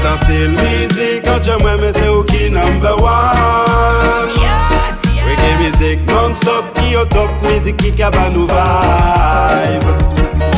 Tan 0.04 0.16
stil 0.22 0.50
mizik, 0.58 1.22
kantje 1.24 1.56
mwen 1.62 1.80
men 1.80 1.94
se 1.94 2.08
ou 2.08 2.24
ki 2.24 2.48
number 2.50 2.96
one? 3.00 4.32
Yes, 4.40 4.96
yes. 5.12 5.28
Reggae 5.28 5.52
mizik 5.62 5.98
non-stop, 6.10 6.64
ki 6.80 6.92
yo 6.96 7.04
top, 7.14 7.30
mizik 7.48 7.76
ki 7.82 7.90
kaba 8.00 8.28
nou 8.34 8.48
vibe. 8.48 10.53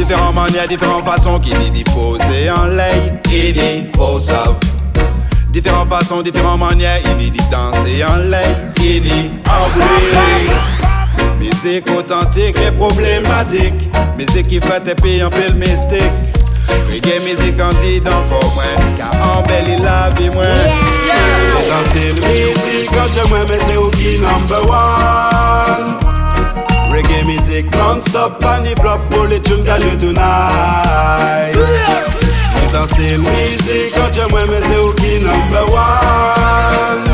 Différentes 0.00 0.34
manières, 0.34 0.66
différentes 0.66 1.04
façons 1.04 1.38
qui 1.38 1.50
dit 1.50 1.84
poser 1.84 2.50
en 2.50 2.64
lay, 2.68 3.12
il 3.26 3.52
dit 3.52 3.86
faut 3.94 4.18
savoir. 4.18 4.56
Différentes 5.50 5.90
façons, 5.90 6.22
différentes 6.22 6.58
manières, 6.58 7.00
il 7.20 7.30
dit 7.30 7.38
danser 7.50 8.02
en 8.02 8.16
lay, 8.16 8.38
il 8.78 9.02
dit 9.02 9.30
envoyer. 9.44 10.50
Musique 11.38 11.86
authentique 11.90 12.56
et 12.66 12.72
problématique, 12.72 13.74
musique 14.16 14.48
qui 14.48 14.58
fait 14.58 14.80
tes 14.80 14.94
pieds 14.94 15.22
en 15.22 15.28
pile 15.28 15.54
mystique. 15.54 16.00
Reggae 16.90 17.22
musique 17.22 17.60
en 17.60 17.72
dit 17.82 18.00
encore 18.08 18.54
moins, 18.54 18.96
car 18.96 19.12
embellit 19.36 19.82
la 19.82 20.08
vie 20.18 20.30
moins. 20.30 20.46
Danser 21.68 22.14
le 22.14 22.22
musique 22.26 22.88
quand 22.88 23.12
je 23.12 23.52
mais 23.52 23.58
c'est 23.66 23.76
où 23.76 23.90
qui 23.90 24.18
number 24.18 24.66
one. 24.66 26.09
Music 27.30 27.64
non-stop, 27.76 28.42
funny 28.42 28.74
flop, 28.80 28.98
pour 29.08 29.26
les 29.26 29.40
tunes 29.40 29.62
qu'a 29.62 29.78
joué 29.78 29.96
tonight. 29.96 31.54
Mais 32.56 32.72
dans 32.72 32.86
style 32.88 33.20
music, 33.20 33.94
quand 33.94 34.12
je 34.12 34.28
moi, 34.28 34.40
mais 34.48 34.60
c'est 34.66 34.80
où 34.80 34.92
qui 34.94 35.20
number 35.20 35.64
one. 35.72 37.04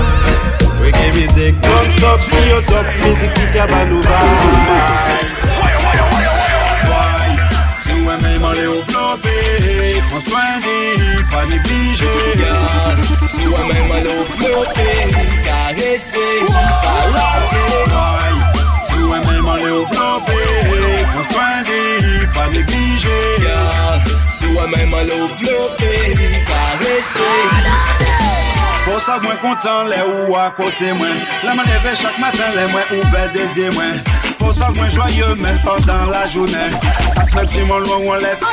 Reggae 0.81 1.13
music 1.13 1.55
non-stop, 1.63 2.21
si 2.23 2.31
au 2.51 2.61
top, 2.63 2.87
musique 3.05 3.35
qui 3.35 3.47
cabane 3.53 3.91
nous 3.91 4.01
Why? 4.01 4.09
Si 7.85 7.93
ou 7.93 8.05
même 8.07 8.45
aller 8.47 8.69
au 8.69 8.83
flopé, 8.89 9.37
prends 10.09 10.23
soin 10.23 10.51
pas 11.31 11.45
négliger. 11.45 12.07
Si 13.29 13.47
ou 13.47 13.51
même 13.51 13.93
aller 13.93 14.15
au 14.19 14.25
flopé, 14.33 14.89
caresser, 15.45 16.47
pas. 16.49 17.07
Ou 19.07 19.15
e 19.15 19.21
menman 19.21 19.57
le 19.57 19.71
ou 19.71 19.87
flope 19.87 20.33
Pon 21.13 21.25
swan 21.31 21.63
di, 21.63 22.27
pa 22.35 22.49
neglije. 22.51 23.19
Si 24.33 24.47
ou 24.47 24.65
e 24.65 24.67
menman 24.67 25.07
le 25.07 25.15
ou 25.23 25.29
flope 25.29 25.93
Karese 26.49 27.29
Fos 28.83 29.09
ak 29.11 29.23
mwen 29.23 29.39
kontan 29.43 29.91
le 29.91 30.03
ou 30.11 30.37
akote 30.43 30.91
mwen. 30.99 31.23
La 31.47 31.55
man 31.55 31.67
leve 31.71 31.95
chak 32.03 32.19
matan 32.19 32.55
le 32.59 32.67
mwen 32.75 32.95
ouve 32.99 33.23
dezye 33.35 33.71
mwen. 33.79 34.03
Faut 34.47 34.53
ça 34.53 34.69
moins 34.77 34.89
joyeux 34.89 35.35
même 35.43 35.59
pendant 35.65 36.07
la 36.09 36.29
journée. 36.29 36.71
Parce 37.17 37.35
même 37.35 37.49
si 37.49 37.61
mon 37.63 37.79
loin 37.79 37.97
on 38.07 38.15
laisse 38.15 38.45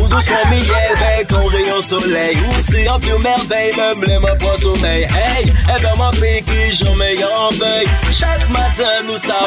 Ou 0.00 0.06
doucement 0.06 0.36
miel, 0.48 0.62
bec, 1.00 1.28
on 1.32 1.46
rayon 1.46 1.82
soleil. 1.82 2.38
Ou 2.48 2.60
si 2.60 2.88
en 2.88 3.00
plus 3.00 3.18
merveille, 3.18 3.74
même 3.76 4.04
les 4.04 4.18
mains 4.20 4.36
point 4.38 4.56
sommeil. 4.56 5.02
Hey, 5.02 5.52
eh 5.52 5.82
ben 5.82 5.96
ma 5.98 6.10
pique, 6.12 6.48
j'en 6.72 6.94
mets 6.94 7.16
en 7.24 7.48
veille 7.58 7.88
Chaque 8.12 8.48
matin 8.50 9.02
nous 9.08 9.16
savons 9.16 9.46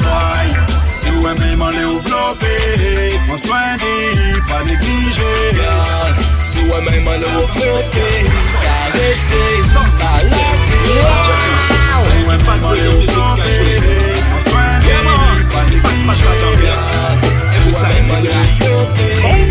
Why? 0.00 0.54
Si 1.02 1.10
ou 1.10 1.22
même 1.22 1.62
aller 1.62 1.84
au 1.84 2.00
flopé, 2.00 3.18
prends 3.26 3.38
soin 3.38 3.76
d'y, 3.78 4.40
pas 4.48 4.62
négliger. 4.62 5.50
Si 6.44 6.58
ou 6.60 6.72
aller 6.72 7.00
au 7.00 7.46
flopé, 7.48 8.26
caresser, 8.62 9.62
pas 9.98 10.22
lâcher 10.22 11.69
Si 12.30 12.36
ou 12.36 12.38
même 12.38 12.44
pas 12.44 12.58
de 12.58 12.64
reggae 12.64 12.94
music 12.98 13.14
qu'a 13.36 13.52
joué. 13.52 13.76
Prends 14.30 14.50
soin 14.50 14.78
d'y, 14.80 14.86
pas 15.50 15.64
négliger. 15.64 16.06
Pas 16.06 16.14
de 16.14 16.42
l'ambiance. 16.42 16.92
Every 17.56 17.72
time, 17.72 18.10
every 18.10 18.28
night. 18.28 19.49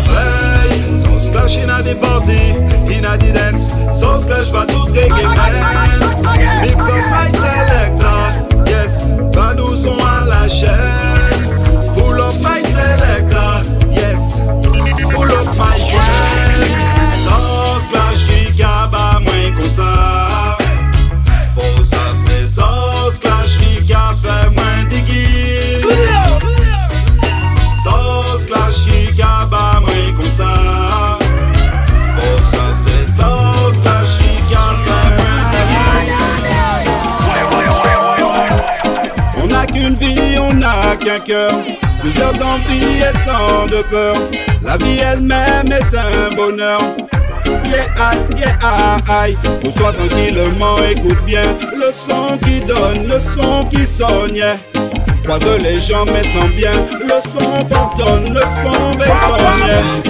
De 0.00 0.02
comme 0.02 0.02
ça 0.02 0.02
fait 0.02 0.96
Sauce 0.96 1.30
clash 1.30 1.58
in 1.58 1.68
a 1.68 1.82
des 1.82 1.94
parties, 1.94 2.54
cœur. 41.24 41.52
Plusieurs 42.00 42.34
envies 42.34 43.00
et 43.00 43.12
tant 43.26 43.66
de 43.66 43.82
peur 43.90 44.14
La 44.62 44.76
vie 44.76 44.98
elle-même 44.98 45.72
est 45.72 45.96
un 45.96 46.34
bonheur. 46.34 46.80
Yeah, 47.64 47.86
aïe, 47.98 48.18
yeah, 48.36 48.98
aïe. 49.08 49.36
Soit 49.76 49.92
tranquillement, 49.92 50.76
écoute 50.90 51.24
bien. 51.24 51.42
Le 51.74 51.92
son 51.92 52.38
qui 52.38 52.60
donne, 52.60 53.08
le 53.08 53.20
son 53.34 53.64
qui 53.66 53.86
sonne, 53.86 54.34
yeah. 54.34 54.56
Croise 55.24 55.58
les 55.58 55.80
gens 55.80 56.04
mais 56.06 56.24
sans 56.32 56.48
bien. 56.54 56.72
Le 57.00 57.20
son 57.30 57.64
pardonne, 57.64 58.34
le 58.34 58.40
son 58.40 58.94
bétonne, 58.94 60.04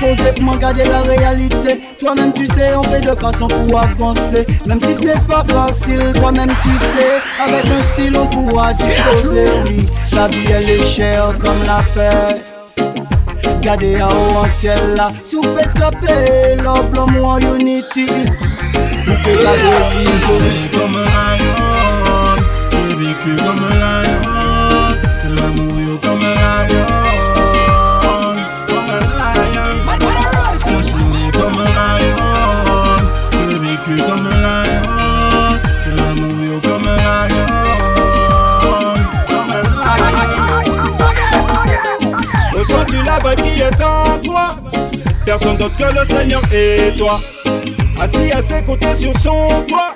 disposé 0.00 0.32
pour 0.32 0.54
regarder 0.54 0.84
la 0.84 1.00
réalité. 1.00 1.80
Toi-même, 1.98 2.32
tu 2.32 2.46
sais, 2.46 2.74
on 2.76 2.82
fait 2.82 3.00
de 3.00 3.14
façon 3.14 3.46
pour 3.46 3.80
avancer. 3.80 4.46
Même 4.66 4.80
si 4.80 4.94
ce 4.94 5.00
n'est 5.00 5.20
pas 5.28 5.44
facile, 5.46 6.12
toi-même, 6.14 6.50
tu 6.62 6.76
sais. 6.78 7.20
Avec 7.40 7.64
un 7.66 7.82
stylo 7.92 8.24
pour 8.26 8.62
disposer, 8.66 9.48
oui. 9.66 9.86
La 10.14 10.28
vie, 10.28 10.44
elle 10.50 10.70
est 10.70 10.84
chère 10.84 11.32
comme 11.38 11.64
la 11.66 11.82
paix. 11.94 12.40
Gade 13.62 14.00
a 14.00 14.08
ou 14.08 14.38
an 14.38 14.48
siel 14.48 14.94
la 14.96 15.10
Sou 15.22 15.42
pet 15.42 15.68
kape 15.74 16.14
Love 16.64 16.88
blan 16.90 17.10
mou 17.12 17.24
an 17.26 17.40
unity 17.40 18.06
gade 18.06 18.38
Je 19.06 20.34
vis 20.40 20.70
comme 20.72 20.96
un 20.96 21.04
lion 21.36 22.40
J'ai 22.72 22.94
vécu 22.94 23.36
comme 23.36 23.62
un 23.62 23.74
lion 23.82 24.96
Que 25.20 25.28
l'amour 25.36 26.00
comme 26.00 26.24
un 26.24 26.32
lion 26.32 27.09
est 43.70 43.82
en 43.82 44.18
toi. 44.22 44.56
Personne 45.24 45.56
d'autre 45.56 45.76
que 45.76 45.84
le 45.84 46.16
Seigneur 46.16 46.42
et 46.52 46.92
toi. 46.96 47.20
Assis 48.00 48.32
à 48.32 48.42
ses 48.42 48.62
côtés 48.64 48.96
sur 48.98 49.12
son 49.20 49.62
toit. 49.68 49.94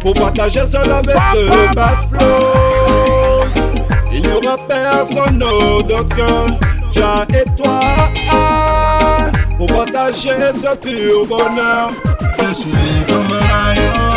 Pour 0.00 0.14
partager 0.14 0.60
love 0.60 1.10
et 1.10 1.36
ce 1.36 1.74
bad 1.74 1.98
flow 2.10 3.44
Il 4.12 4.22
n'y 4.22 4.28
aura 4.28 4.56
personne 4.66 5.42
autre 5.42 6.08
que 6.08 6.92
Jah 6.92 7.26
et 7.34 7.44
toi. 7.56 7.80
Pour 9.58 9.66
partager 9.66 10.30
ce 10.54 10.76
pur 10.76 11.26
bonheur. 11.26 11.90
Je 12.38 12.54
suis 12.54 12.70
né 12.70 13.04
comme 13.06 13.32
un 13.32 13.74
lion 13.74 14.09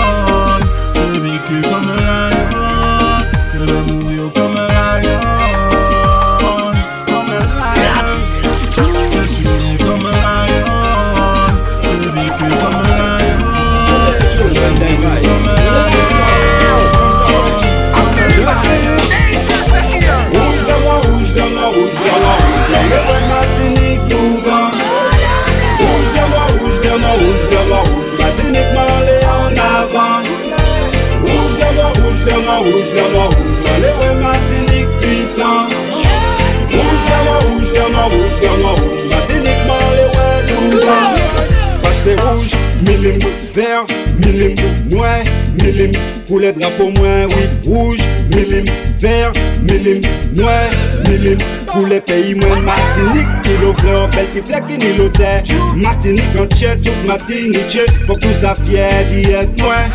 milim, 45.74 45.92
pour 46.28 46.40
les 46.40 46.52
drapeaux 46.52 46.90
moins, 46.90 47.26
oui, 47.26 47.50
rouge, 47.66 48.00
milim, 48.36 48.66
vert, 49.00 49.32
milim, 49.62 50.02
noir, 50.36 50.70
milim, 51.08 51.38
pour 51.72 51.86
les 51.88 52.02
pays 52.02 52.36
moins, 52.36 52.62
Martinique, 52.62 53.28
qui 53.44 53.50
l'offre, 53.62 54.10
belle 54.16 54.30
qui 54.32 54.42
flèque, 54.42 54.66
qui 54.68 54.78
n'y 54.78 54.98
l'hôtel, 54.98 55.44
Martinique, 55.76 56.40
entière, 56.40 56.76
toute 56.82 57.06
Martinique, 57.06 57.80
faut 58.08 58.16
que 58.16 58.26
nous 58.26 58.42
ça 58.42 58.56
fier 58.56 59.06
d'y 59.10 59.32
être 59.32 59.58
noir, 59.60 59.90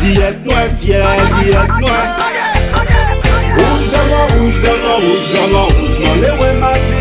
d'y 0.00 0.20
être 0.20 0.44
noir, 0.44 0.64
fier 0.80 1.04
d'y 1.40 1.50
être 1.50 1.78
noir. 1.80 2.16
Rouge 3.58 3.90
moi, 4.10 4.26
rouge 4.38 4.54
moi, 4.84 4.94
rouge 4.96 5.50
moi, 5.50 5.62
rouge, 5.62 6.20
les 6.20 6.42
ouais, 6.42 6.54
Martinique, 6.60 6.97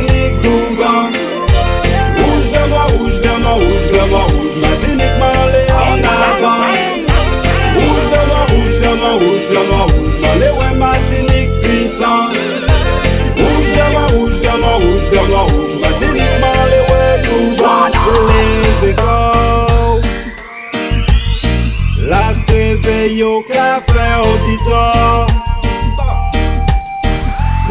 yo 23.17 23.41
ka 23.49 23.81
fe 23.87 24.07
otitor 24.31 25.25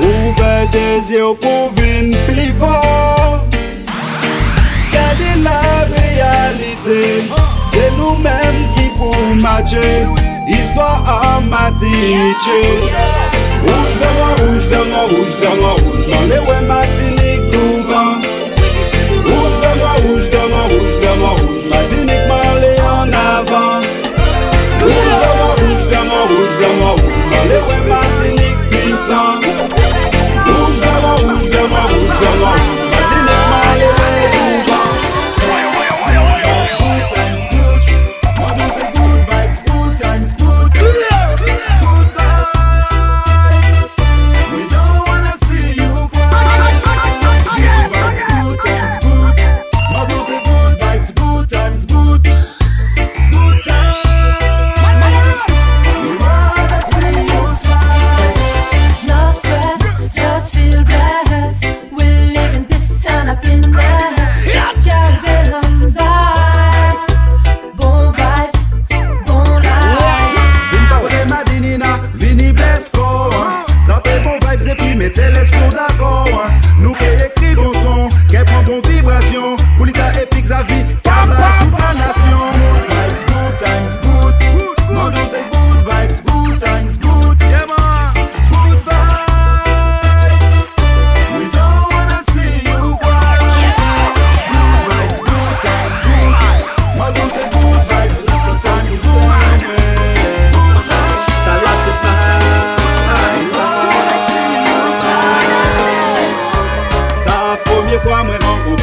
Ouve 0.03 0.55
dezye 0.73 1.23
ou 1.23 1.37
pou 1.39 1.71
vin 1.77 2.11
pli 2.27 2.49
for 2.59 3.39
Gade 4.91 5.31
la 5.45 5.61
realite 5.93 6.99
Se 7.71 7.85
nou 7.95 8.19
men 8.27 8.59
ki 8.75 8.91
pou 8.99 9.39
matche 9.45 9.87
Histwa 10.51 10.91
an 11.15 11.47
matitche 11.53 12.61
Rouge 13.67 13.97
verman, 14.03 14.33
rouge 14.43 14.67
verman, 14.75 15.05
rouge 15.15 15.39
verman, 15.45 15.75
rouge 15.85 16.07
verman 16.11 16.29
Le 16.29 16.41
we 16.49 16.61
mati. 16.67 17.06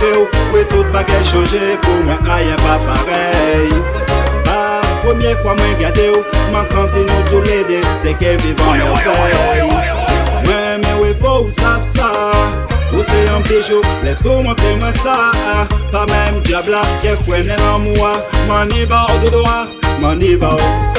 Rencontré 0.03 0.59
ou 0.59 0.63
tout 0.65 0.85
bagay 0.91 1.23
changé 1.23 1.77
pour 1.81 2.03
moi 2.05 2.17
rien 2.23 2.55
pas 2.57 2.79
pareil. 2.79 3.69
Pas 4.43 4.81
première 5.03 5.39
fois 5.39 5.55
moi 5.55 5.65
gardé 5.79 6.09
ou 6.09 6.23
nous 6.51 7.29
tous 7.29 7.41
les 7.41 7.63
deux 7.63 7.81
Dès 8.03 8.13
que 8.13 8.41
vivant 8.41 8.71
merveille 8.71 9.69
Moi 10.45 10.77
mais 10.81 11.01
oui 11.01 11.09
faut 11.19 11.45
ou 11.45 11.51
savent 11.51 11.81
ça. 11.95 12.11
Ou 12.93 13.01
c'est 13.01 13.29
un 13.29 13.39
bijou 13.41 13.81
Laisse-vous 14.03 14.43
montrer 14.43 14.75
moi 14.75 14.93
ça. 15.03 15.31
Pas 15.91 16.05
même 16.05 16.41
diable 16.43 16.75
Qui 17.01 17.09
freine 17.29 17.51
en 17.73 17.79
moi 17.79 18.13
M'en 18.47 18.65
y 18.75 18.85
va 18.85 19.05
au 19.15 19.29
doigt 19.29 19.67
M'en 19.99 20.13
y 20.13 20.35
va 20.35 20.53
au 20.53 20.93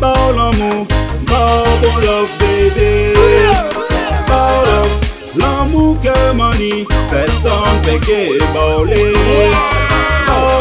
Bow 0.00 0.32
love 0.32 0.86
bon 1.82 1.96
love 2.00 2.28
baby. 2.38 3.12
Love 4.28 5.09
L'amour 5.36 5.96
que 6.02 6.32
mani, 6.32 6.86
personne 7.08 7.80
peut 7.82 7.98
que. 7.98 8.42
Oh 8.56 8.84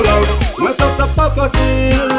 là, 0.04 0.20
moi 0.60 0.72
ça 0.78 0.90
c'est 0.98 1.16
pas 1.16 1.32
facile. 1.36 2.10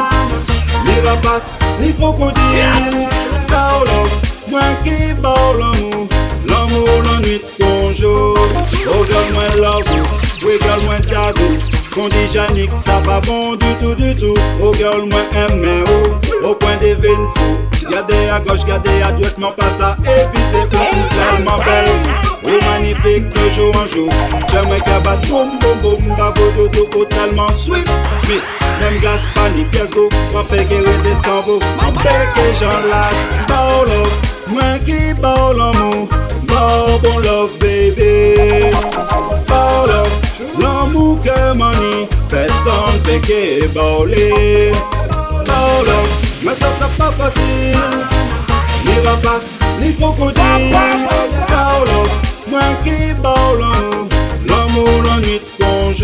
Ni 0.85 1.07
rapace, 1.07 1.55
ni 1.79 1.93
crocodile. 1.93 3.07
Oh 3.49 3.85
là, 3.85 4.03
moi 4.49 4.61
qui 4.83 5.13
l'amour, 5.23 6.07
l'amour 6.47 6.89
la 7.05 7.19
nuit 7.19 7.41
ton 7.57 7.93
jour. 7.93 8.37
Regarde-moi 8.85 9.43
là-haut, 9.61 10.05
regarde-moi 10.43 10.95
ta 11.09 11.80
Kon 11.91 12.09
di 12.09 12.27
Janik 12.31 12.71
sa 12.75 13.01
pa 13.01 13.19
bon 13.21 13.55
du 13.55 13.71
tout 13.79 13.95
du 13.95 14.15
tout. 14.15 14.37
O 14.63 14.73
girl 14.73 15.05
mwen 15.11 15.27
eme 15.35 15.83
ou, 15.83 16.15
o 16.47 16.55
pwen 16.55 16.79
de 16.79 16.95
ven 16.95 17.27
fou. 17.35 17.59
Gade 17.91 18.29
a 18.31 18.39
goch, 18.39 18.63
gade 18.65 18.93
a 19.03 19.11
dwek, 19.11 19.35
mwen 19.37 19.51
non 19.51 19.55
pa 19.57 19.67
sa 19.69 19.95
evite 20.07 20.61
Ou 20.63 20.67
pou 20.71 21.07
telman 21.11 21.59
bel, 21.65 21.89
ou 22.47 22.59
manifik 22.63 23.27
de 23.35 23.49
jou 23.51 23.67
an 23.75 23.89
jou 23.91 24.07
Jè 24.47 24.63
mwen 24.69 24.79
kabat 24.87 25.27
boum 25.27 25.57
boum 25.59 25.81
boum, 25.83 26.15
bavo 26.15 26.47
do 26.55 26.69
do 26.71 26.85
Ou 26.85 27.03
oh, 27.03 27.09
telman 27.11 27.51
sweet, 27.59 27.91
miss, 28.29 28.55
mwen 28.79 29.01
glas 29.03 29.27
panik 29.35 29.67
Pes 29.75 29.91
go, 29.91 30.07
mwen 30.31 30.47
peke 30.53 30.79
rete 30.87 31.17
san 31.25 31.43
vo 31.47 31.59
Mwen 31.81 31.99
peke 31.99 32.47
jan 32.61 32.87
las, 32.93 33.27
ba 33.51 33.59
ou 33.75 33.85
love 33.91 34.31
Mwen 34.51 34.79
ki 34.87 35.13
ba 35.19 35.35
ou 35.49 35.53
l'amou, 35.59 36.07
ba 36.47 36.59
bon, 36.59 36.95
ou 36.95 36.99
bon 37.03 37.19
love 37.27 37.59
baby. 37.59 38.71
Ba 39.47 39.63
ou 39.81 39.87
love. 39.87 40.20
L'amour 40.59 41.17
que 41.23 41.53
money 41.53 42.07
Personne 42.29 42.99
peut 43.03 43.19
que 43.19 43.67
bowler 43.67 44.71
Bow 45.09 45.83
love 45.85 46.09
Mais 46.43 46.55
ça 46.59 46.73
ça 46.79 46.89
pas 46.97 47.11
facile. 47.11 47.77
Ni 48.85 49.07
rapace, 49.07 49.53
ni 49.79 49.93
crocodile. 49.95 50.75
Bow 51.47 51.85
love 51.85 52.21
moi 52.51 52.59
qui 52.83 53.13
l'amour 54.45 55.03
la 55.05 55.15
nuit 55.21 55.41
of 55.61 55.95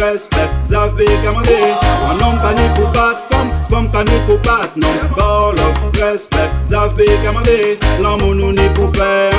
respect, 0.00 0.50
zavé 0.64 1.06
commandé 1.24 1.58
Un 2.06 2.12
homme 2.24 2.38
pas 2.40 2.54
né 2.54 2.70
pour 2.74 2.88
battre, 2.92 3.22
femme, 3.30 3.50
femme 3.68 3.90
pas 3.90 4.04
né 4.04 4.20
pour 4.24 4.38
battre 4.38 4.72
Non, 4.76 4.88
ball 5.16 5.58
of 5.58 5.76
respect, 6.00 6.50
zavé 6.64 7.18
commandé 7.24 7.78
L'amour 8.00 8.34
nous 8.34 8.52
n'est 8.52 8.70
pour 8.70 8.90
faire 8.94 9.31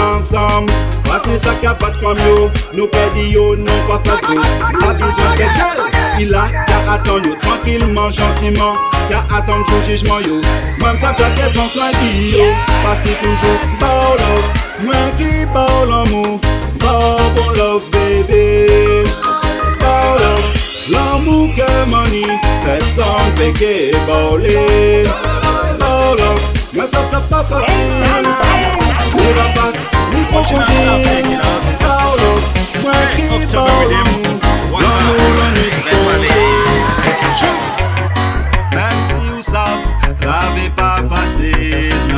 à 1.65 1.73
pas 1.73 1.89
de 1.89 1.97
femme 1.97 2.17
yo. 2.27 2.51
Nous 2.73 2.87
pédis 2.87 3.31
yo, 3.31 3.55
pas 3.87 3.99
facile 4.03 4.41
Pas 4.79 4.93
besoin 4.93 5.35
qu'elle 5.35 5.49
il 6.19 6.31
a 6.33 6.47
qu'à 6.67 6.91
attendre 6.93 7.25
yo. 7.25 7.35
Tranquillement, 7.41 8.11
gentiment. 8.11 8.73
Qu'à 9.09 9.25
attendre 9.35 9.65
son 9.67 9.81
jugement 9.81 10.19
yo. 10.19 10.41
J'avais 10.79 11.51
prend 11.53 11.69
soin 11.69 11.91
de 11.91 11.97
yo. 12.31 12.43
Pas 12.83 12.95
bon 17.35 17.49
love. 17.55 17.83
Baby. 17.91 19.03
Love, 20.89 21.49
que 21.55 21.69
baller 24.07 25.03
Pas 25.79 26.15
love, 26.17 26.41
Ni 29.15 29.23
ni 29.23 29.92
love, 30.33 30.47
moi 32.81 32.91
qui 33.15 33.29
parle 33.53 33.91
l'amour, 33.91 34.79
l'amour 34.81 35.31
la 35.37 35.47
nuit 35.51 35.71
Même 38.73 39.01
si 39.09 39.27
vous 39.29 39.43
savez, 39.43 39.87
la 40.21 40.41
vie 40.55 40.69
pas 40.71 40.99
facile 41.09 42.12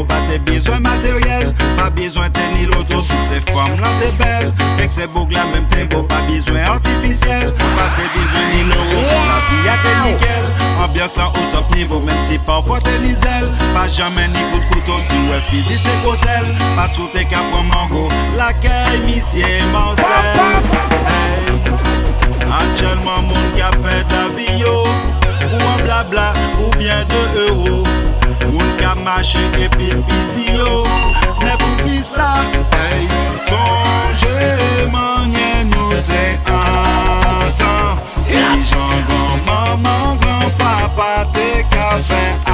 pas 0.00 0.20
tes 0.28 0.38
besoins 0.38 0.80
matériels, 0.80 1.54
pas 1.76 1.90
besoin 1.90 2.28
de 2.30 2.40
ni 2.56 2.66
l'auto, 2.66 3.02
toutes 3.02 3.26
ces 3.30 3.52
formes 3.52 3.78
là 3.80 3.88
t'es 4.00 4.12
belle, 4.12 4.52
que 4.78 4.92
c'est 4.92 5.06
beau 5.12 5.26
là 5.30 5.44
même 5.52 5.66
t'es 5.68 5.84
beau, 5.84 6.02
pas 6.02 6.22
besoin 6.22 6.62
artificiel, 6.62 7.52
pas 7.76 7.90
tes 7.96 8.08
besoins 8.18 8.48
ni 8.54 8.62
l'euro, 8.64 9.02
la 9.28 9.38
vie 9.48 9.68
a 9.68 9.74
été 9.74 9.92
nickel, 10.08 10.44
ambiance 10.82 11.16
là 11.16 11.30
au 11.30 11.54
top 11.54 11.74
niveau, 11.76 12.00
même 12.00 12.16
si 12.26 12.38
parfois 12.38 12.80
t'es 12.80 12.98
niselle, 13.00 13.48
pas 13.74 13.88
jamais 13.88 14.28
ni 14.28 14.40
coup 14.50 14.58
de 14.58 14.74
couteau, 14.74 14.98
si 15.08 15.16
ouais 15.30 15.40
physique 15.48 15.80
c'est 15.84 16.02
cosel, 16.02 16.46
pas 16.76 16.88
tout 16.96 17.08
qu'à 17.12 17.38
prendre 17.50 17.68
mango, 17.68 18.08
laquelle 18.36 19.02
monsieur 19.06 19.44
Marcel, 19.72 20.04
hey. 21.06 21.52
Actuellement, 22.52 23.22
mon 23.22 23.56
cap 23.56 23.76
est 23.76 24.12
la 24.12 24.28
vie 24.36 24.60
yo 24.60 24.84
Ou 25.54 25.56
en 25.56 25.82
blabla, 25.84 26.32
ou 26.58 26.70
bien 26.76 27.04
2 27.34 27.48
euros 27.48 27.84
Moun 28.50 28.76
ka 28.80 28.94
mache 29.04 29.42
epi 29.64 29.88
fizi 30.06 30.46
yo 30.56 30.84
Mè 31.42 31.54
pou 31.60 31.76
ki 31.84 31.98
sa? 32.02 32.28
Hey, 32.74 33.06
Sonje 33.48 34.88
manye 34.94 35.64
nou 35.70 36.00
te 36.08 36.24
antan 36.50 38.00
Si 38.08 38.38
jan 38.38 39.04
gran 39.10 39.44
maman, 39.46 40.18
gran 40.22 40.50
papa 40.58 41.12
te 41.36 41.50
ka 41.74 41.94
fe 42.08 42.24
a 42.46 42.51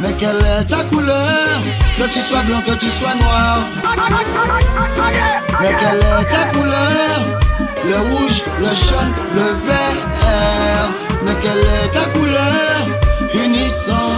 Mais 0.00 0.12
quelle 0.18 0.36
est 0.36 0.64
ta 0.64 0.84
couleur? 0.84 1.60
Que 1.96 2.04
tu 2.12 2.20
sois 2.20 2.42
blanc, 2.42 2.60
que 2.60 2.72
tu 2.72 2.90
sois 2.90 3.14
noir. 3.14 3.58
Mais 5.60 5.74
quelle 5.80 5.98
est 5.98 6.24
ta 6.24 6.44
couleur? 6.52 7.18
Le 7.88 7.98
rouge, 8.10 8.42
le 8.60 8.66
jaune, 8.66 9.14
le 9.34 9.48
vert. 9.66 10.88
Mais 11.24 11.36
quelle 11.42 11.58
est 11.58 11.88
ta 11.90 12.04
couleur? 12.18 12.80
Unissant 13.34 14.12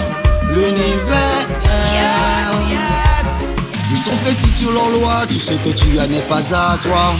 l'univers. 0.53 1.47
Ils 3.93 3.99
sont 3.99 4.17
précis 4.25 4.51
sur 4.59 4.73
leur 4.73 4.89
loi 4.89 5.27
Tout 5.29 5.35
ce 5.35 5.53
que 5.53 5.71
tu 5.71 5.99
as 5.99 6.07
n'est 6.07 6.21
pas 6.21 6.39
à 6.39 6.79
toi 6.79 7.13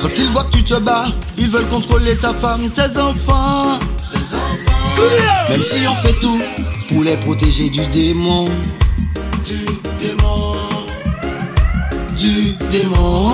quand 0.00 0.08
ils 0.16 0.30
voient 0.30 0.44
que 0.44 0.56
tu 0.58 0.64
te 0.64 0.78
bats, 0.78 1.06
ils 1.36 1.48
veulent 1.48 1.68
contrôler 1.68 2.16
ta 2.16 2.32
femme, 2.34 2.70
tes 2.70 2.98
enfants. 2.98 3.78
Même 5.48 5.62
si 5.62 5.86
on 5.88 5.94
fait 6.02 6.18
tout 6.20 6.40
pour 6.88 7.02
les 7.02 7.16
protéger 7.16 7.68
du 7.68 7.84
démon. 7.86 8.46
Du 9.44 9.64
démon. 10.00 10.54
Du 12.16 12.52
démon. 12.70 13.32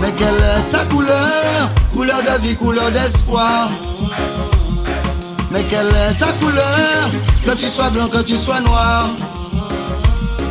Mais 0.00 0.12
quelle 0.16 0.34
est 0.34 0.68
ta 0.70 0.84
couleur? 0.86 1.70
Couleur 1.92 2.22
de 2.22 2.42
vie, 2.42 2.56
couleur 2.56 2.90
d'espoir. 2.90 3.70
Mais 5.50 5.62
quelle 5.64 5.88
est 5.88 6.14
ta 6.18 6.32
couleur? 6.40 7.10
Que 7.44 7.52
tu 7.52 7.68
sois 7.68 7.90
blanc, 7.90 8.08
que 8.08 8.22
tu 8.22 8.36
sois 8.36 8.60
noir. 8.60 9.10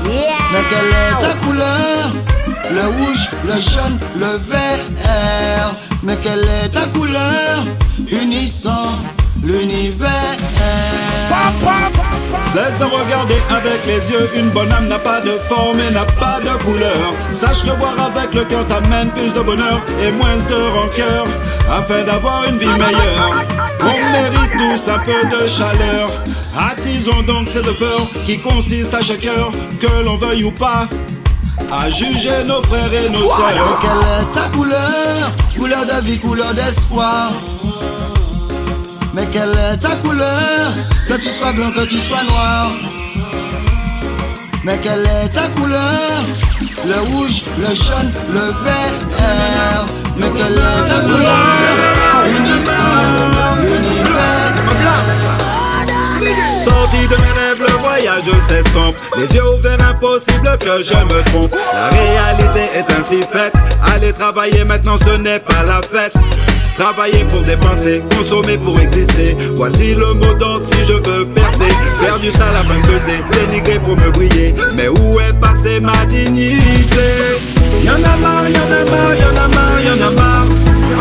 Mais 0.05 0.63
quelle 0.69 0.87
est 0.87 1.21
ta 1.21 1.33
couleur? 1.45 2.34
Le 2.71 2.81
rouge, 2.81 3.29
le 3.43 3.59
jaune, 3.59 3.99
le 4.15 4.37
vert 4.49 5.71
Mais 6.03 6.17
quelle 6.23 6.45
est 6.63 6.69
ta 6.69 6.85
couleur 6.87 7.63
Unissant 8.11 8.97
l'univers? 9.43 10.37
Cesse 12.53 12.77
de 12.79 12.85
regarder 12.85 13.35
avec 13.49 13.85
les 13.85 14.11
yeux, 14.11 14.29
une 14.35 14.49
bonne 14.49 14.71
âme 14.71 14.87
n'a 14.87 14.99
pas 14.99 15.21
de 15.21 15.31
forme 15.49 15.79
et 15.79 15.91
n'a 15.91 16.05
pas 16.05 16.39
de 16.39 16.63
couleur. 16.63 17.13
Sache 17.31 17.63
que 17.63 17.77
voir 17.77 17.95
avec 17.99 18.33
le 18.33 18.43
cœur 18.45 18.65
t'amène 18.65 19.11
plus 19.11 19.33
de 19.33 19.41
bonheur 19.41 19.81
et 20.01 20.11
moins 20.11 20.37
de 20.37 20.77
rancœur, 20.77 21.27
afin 21.69 22.03
d'avoir 22.03 22.45
une 22.45 22.57
vie 22.57 22.67
meilleure. 22.67 23.45
On 23.81 24.11
mérite 24.11 24.51
tous 24.57 24.89
un 24.89 24.99
peu 24.99 25.27
de 25.29 25.47
chaleur. 25.47 26.09
Attisons 26.57 27.23
donc 27.23 27.47
cette 27.51 27.77
peur 27.77 28.09
qui 28.25 28.39
consiste 28.39 28.93
à 28.93 29.01
chaque 29.01 29.25
heure, 29.25 29.51
que 29.79 30.03
l'on 30.05 30.15
veuille 30.15 30.45
ou 30.45 30.51
pas, 30.51 30.87
à 31.71 31.89
juger 31.89 32.43
nos 32.45 32.61
frères 32.63 32.93
et 32.93 33.09
nos 33.09 33.19
Mais 33.19 33.27
sœurs. 33.27 33.79
quelle 33.81 34.01
est 34.21 34.31
ta 34.33 34.49
couleur 34.57 35.31
Couleur 35.57 35.85
de 35.85 36.05
vie, 36.05 36.19
couleur 36.19 36.53
d'espoir. 36.53 37.31
Mais 39.13 39.25
quelle 39.31 39.51
est 39.51 39.77
ta 39.77 39.95
couleur 39.97 40.73
Que 41.07 41.13
tu 41.15 41.29
sois 41.29 41.51
blanc, 41.53 41.71
que 41.71 41.85
tu 41.85 41.97
sois 41.99 42.23
noir. 42.23 42.71
Mais 44.63 44.77
quelle 44.79 45.05
est 45.23 45.29
ta 45.29 45.47
couleur 45.59 46.21
Le 46.85 46.99
rouge, 47.15 47.43
le 47.59 47.73
jaune, 47.73 48.11
le 48.33 48.39
vert. 48.63 49.85
Mais 50.17 50.29
quelle 50.35 50.53
est 50.53 50.89
ta 50.89 50.99
couleur 51.01 52.27
Unissant 52.27 53.61
l'univers 53.61 54.53
Sorti 56.85 57.07
de 57.07 57.15
mes 57.15 57.31
rêves, 57.31 57.59
le 57.59 57.81
voyage 57.81 58.23
s'estompe. 58.47 58.95
Les 59.17 59.35
yeux 59.35 59.43
ouverts, 59.57 59.77
impossible 59.89 60.57
que 60.59 60.83
je 60.83 60.93
me 60.93 61.23
trompe. 61.31 61.55
La 61.73 61.89
réalité 61.89 62.69
est 62.75 62.85
ainsi 62.91 63.21
faite. 63.31 63.53
Aller 63.93 64.13
travailler 64.13 64.63
maintenant, 64.65 64.97
ce 64.99 65.17
n'est 65.17 65.39
pas 65.39 65.63
la 65.65 65.81
fête. 65.81 66.13
Travailler 66.75 67.23
pour 67.25 67.41
dépenser, 67.41 68.03
consommer 68.15 68.57
pour 68.57 68.79
exister. 68.79 69.35
Voici 69.55 69.95
le 69.95 70.13
mot 70.13 70.33
d'ordre 70.35 70.65
si 70.65 70.85
je 70.85 70.93
veux 70.93 71.25
percer. 71.25 71.73
Faire 72.01 72.19
du 72.19 72.29
sale 72.31 72.55
afin 72.55 72.79
de 72.79 72.85
peser, 72.85 73.23
dénigrer 73.31 73.79
pour 73.79 73.95
me 73.95 74.11
briller. 74.11 74.53
Mais 74.75 74.87
où 74.87 75.19
est 75.19 75.39
passée 75.39 75.79
ma 75.79 76.05
dignité? 76.05 77.39
Y'en 77.83 77.95
a 77.95 78.15
marre, 78.17 78.47
y'en 78.49 78.71
a 78.71 78.91
marre, 78.91 79.15
y'en 79.15 79.43
a 79.43 79.47
marre, 79.47 79.81
y'en 79.81 80.07
a 80.07 80.11
marre. 80.11 80.45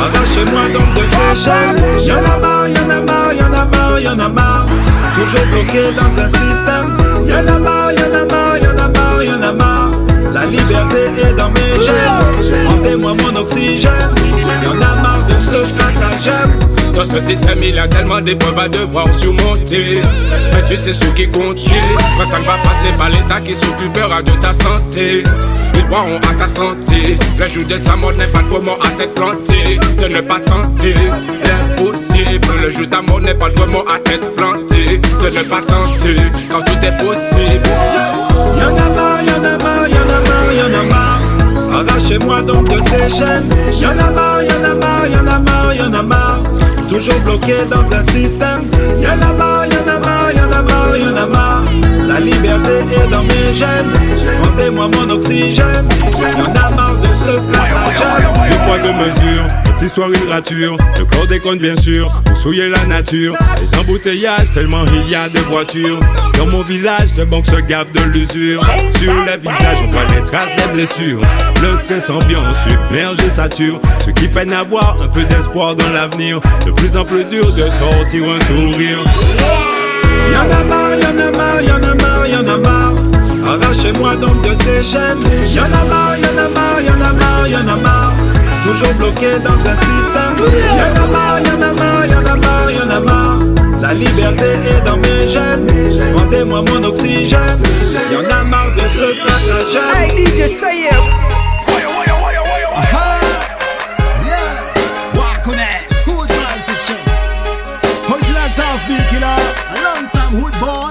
Arrachez-moi 0.01 0.63
donc 0.73 0.95
de 0.95 1.03
ces 1.11 1.45
chaises. 1.45 2.07
Y'en 2.07 2.25
a 2.25 2.39
marre, 2.39 2.69
y'en 2.69 2.89
a 2.89 3.01
marre, 3.03 3.33
y'en 3.35 3.53
a 3.53 3.65
marre, 3.67 4.01
y'en 4.01 4.19
a 4.19 4.29
marre. 4.31 4.67
Toujours 5.15 5.47
bloqué 5.53 5.93
dans 5.93 6.23
un 6.23 6.29
système. 6.29 7.29
Y'en 7.29 7.55
a 7.55 7.59
marre, 7.59 7.93
y'en 7.93 8.13
a 8.13 8.25
marre, 8.25 8.59
y'en 8.59 8.85
a 8.85 8.89
marre, 8.89 9.23
y'en 9.23 9.43
a 9.43 9.53
marre. 9.53 9.91
La 10.33 10.45
liberté 10.47 11.11
est 11.23 11.35
dans 11.35 11.51
mes 11.51 11.81
gènes. 11.83 12.69
Rendez-moi 12.69 13.15
mon 13.15 13.37
oxygène. 13.37 13.93
Y'en 14.65 14.73
a 14.73 15.03
marre 15.03 15.25
de 15.29 15.35
ce 15.35 15.73
stratagème. 15.73 16.64
Dans 16.95 17.05
ce 17.05 17.19
système, 17.19 17.59
il 17.61 17.75
y 17.75 17.79
a 17.79 17.89
tellement 17.89 18.21
d'épreuves 18.21 18.59
à 18.59 18.69
devoir 18.69 19.13
surmonter. 19.15 20.01
Mais 20.53 20.63
tu 20.69 20.77
sais 20.77 20.95
ce 20.95 21.07
qui 21.07 21.29
compte. 21.29 21.59
Quand 22.17 22.27
ça 22.27 22.39
ne 22.39 22.45
va 22.45 22.55
passer 22.63 22.97
par 22.97 23.09
l'État 23.09 23.41
qui 23.41 23.55
s'occupera 23.55 24.23
de 24.23 24.33
ta 24.41 24.53
santé. 24.53 25.25
Ils 25.77 25.87
boiront 25.89 26.19
à 26.19 26.35
ta 26.35 26.47
santé. 26.47 27.19
Le 27.39 27.49
jour 27.49 27.65
de 27.67 27.77
ta 27.79 27.97
mort 27.97 28.13
n'est 28.13 28.29
pas 28.29 28.43
le 28.43 28.49
moment 28.49 28.77
à 28.81 28.91
t'être 28.91 29.15
planté. 29.15 29.79
De 29.99 30.07
ne 30.07 30.21
pas 30.21 30.39
tenter 30.41 30.95
l'impossible. 31.45 32.47
Le 32.63 32.71
jour 32.71 32.83
de 32.83 32.91
ta 32.91 33.03
mort 33.03 33.21
n'est 33.21 33.35
pas 33.35 33.49
le 33.49 33.55
moment 33.57 33.85
à 33.93 33.99
t'être 33.99 34.33
planté. 34.37 34.99
De 34.99 35.37
ne 35.37 35.43
pas 35.43 35.63
tenter 35.63 36.17
quand 36.51 36.63
tout 36.63 36.87
est 36.87 36.97
possible. 37.05 37.69
Y'en 38.61 38.77
a 38.77 38.89
marre, 38.91 39.23
y'en 39.23 39.43
a 39.43 39.59
marre, 39.59 39.89
y'en 39.89 40.03
a 40.03 40.21
marre, 40.29 40.53
y'en 40.53 40.79
a 40.79 40.83
marre. 40.85 41.21
Arrachez-moi 41.75 42.43
donc 42.43 42.69
de 42.69 42.79
ces 42.79 43.11
chaînes. 43.11 43.51
Y'en 43.81 43.99
a 43.99 44.11
marre, 44.13 44.43
y'en 44.43 44.63
a 44.63 44.75
marre, 44.75 44.94
Toujours 46.95 47.21
bloqué 47.23 47.65
dans 47.69 47.85
un 47.91 48.05
système. 48.13 48.61
Y'en 49.03 49.21
a 49.21 49.33
marre, 49.33 49.67
y'en 49.67 49.93
a 49.93 49.99
marre, 49.99 50.31
y'en 50.31 50.53
a 50.57 50.63
marre, 50.63 50.97
y'en 50.97 51.17
a 51.17 51.27
marre. 51.27 51.65
La 52.07 52.21
liberté 52.21 52.85
est 53.03 53.09
dans 53.11 53.25
mes 53.25 53.53
gènes. 53.53 53.93
Rendez-moi 54.45 54.89
mon 54.95 55.11
oxygène. 55.11 55.89
Y'en 56.23 56.55
a 56.55 56.71
marre 56.77 56.95
de 57.01 57.09
ce 57.09 57.33
stratagème. 57.41 58.31
Deux 58.49 58.57
poids, 58.65 58.79
deux 58.79 58.93
mesures, 58.93 59.47
notre 59.85 59.99
histoire 59.99 60.11
une 60.11 60.33
rature. 60.33 60.77
Ce 60.97 61.03
corps 61.03 61.27
déconne 61.27 61.59
bien 61.59 61.77
sûr, 61.77 62.09
pour 62.25 62.37
souiller 62.37 62.69
la 62.69 62.85
nature. 62.87 63.35
Les 63.61 63.79
embouteillages, 63.79 64.51
tellement 64.53 64.85
il 64.87 65.11
y 65.11 65.15
a 65.15 65.29
de 65.29 65.39
voitures. 65.41 66.01
Dans 66.39 66.47
mon 66.47 66.63
village, 66.63 67.11
les 67.17 67.25
banques 67.25 67.47
se 67.47 67.57
gavent 67.57 67.93
de 67.93 68.01
l'usure. 68.13 68.65
Sur 68.99 69.13
les 69.13 69.37
visages, 69.37 69.79
on 69.87 69.91
voit 69.91 70.05
les 70.15 70.25
traces 70.25 70.57
des 70.57 70.73
blessures. 70.73 71.21
Le 71.63 71.77
stress 71.83 72.09
ambiant 72.11 72.43
submerge 72.65 73.19
et 73.27 73.31
sature. 73.31 73.81
Ceux 74.05 74.13
qui 74.13 74.29
peinent 74.29 74.53
à 74.53 74.63
voir 74.63 74.97
un 75.03 75.09
peu 75.09 75.25
d'espoir 75.25 75.75
dans 75.75 75.91
l'avenir. 75.91 76.41
De 76.65 76.71
plus 76.71 76.97
en 76.97 77.05
plus 77.05 77.25
dur 77.25 77.53
de 77.53 77.63
sortir 77.63 78.23
un 78.25 78.45
sourire. 78.47 78.99
Y'en 80.33 80.51
a 80.51 80.65
marre, 80.65 80.95
y'en 80.95 81.19
a 81.19 81.31
marre, 81.37 81.63
y'en 81.63 81.91
a 81.91 81.95
marre, 81.95 82.27
y'en 82.27 82.49
a 82.49 82.59
marre. 82.59 82.95
Arrachez-moi 83.47 84.17
donc 84.17 84.41
de 84.43 84.55
ces 84.63 84.83
chaînes. 84.83 85.55
Y'en 85.55 85.65
a 85.65 85.85
marre, 85.85 86.17
y'en 86.17 86.39
a 86.39 86.49
marre, 86.49 86.81
y'en 86.81 87.01
a 87.01 87.13
marre, 87.13 87.49
y'en 87.49 87.69
a 87.69 87.77
marre. 87.77 88.24
Toujours 88.75 88.95
bloqué 88.95 89.39
dans 89.39 89.53
un 89.53 89.77
système. 89.77 90.35
Y'en 90.67 91.03
a 91.03 91.07
marre, 91.07 91.39
y'en 91.39 91.63
a 91.63 91.73
marre, 91.73 92.07
y'en 92.07 92.27
a 92.27 92.35
marre, 92.35 92.71
y'en 92.73 92.91
a 92.91 92.99
marre. 92.99 93.39
La 93.81 93.95
liberté 93.95 94.47
est 94.67 94.85
dans 94.85 94.97
mes 94.97 95.29
gènes. 95.29 96.17
Rendez-moi 96.17 96.65
mon 96.69 96.83
oxygène. 96.83 97.39
Y'en 98.11 98.29
a 98.29 98.43
marre 98.43 98.75
de 98.75 98.81
ce 98.81 99.15
stratagème. 99.15 99.83
Hey 99.97 100.27
DJ, 100.27 100.51
Killer. 109.11 109.41
Alongside 109.71 110.35
Hood 110.35 110.55
Boy. 110.61 110.84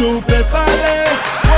Pour 0.00 0.12
nous 0.12 0.20
préparer. 0.20 1.04
Oh, 1.44 1.48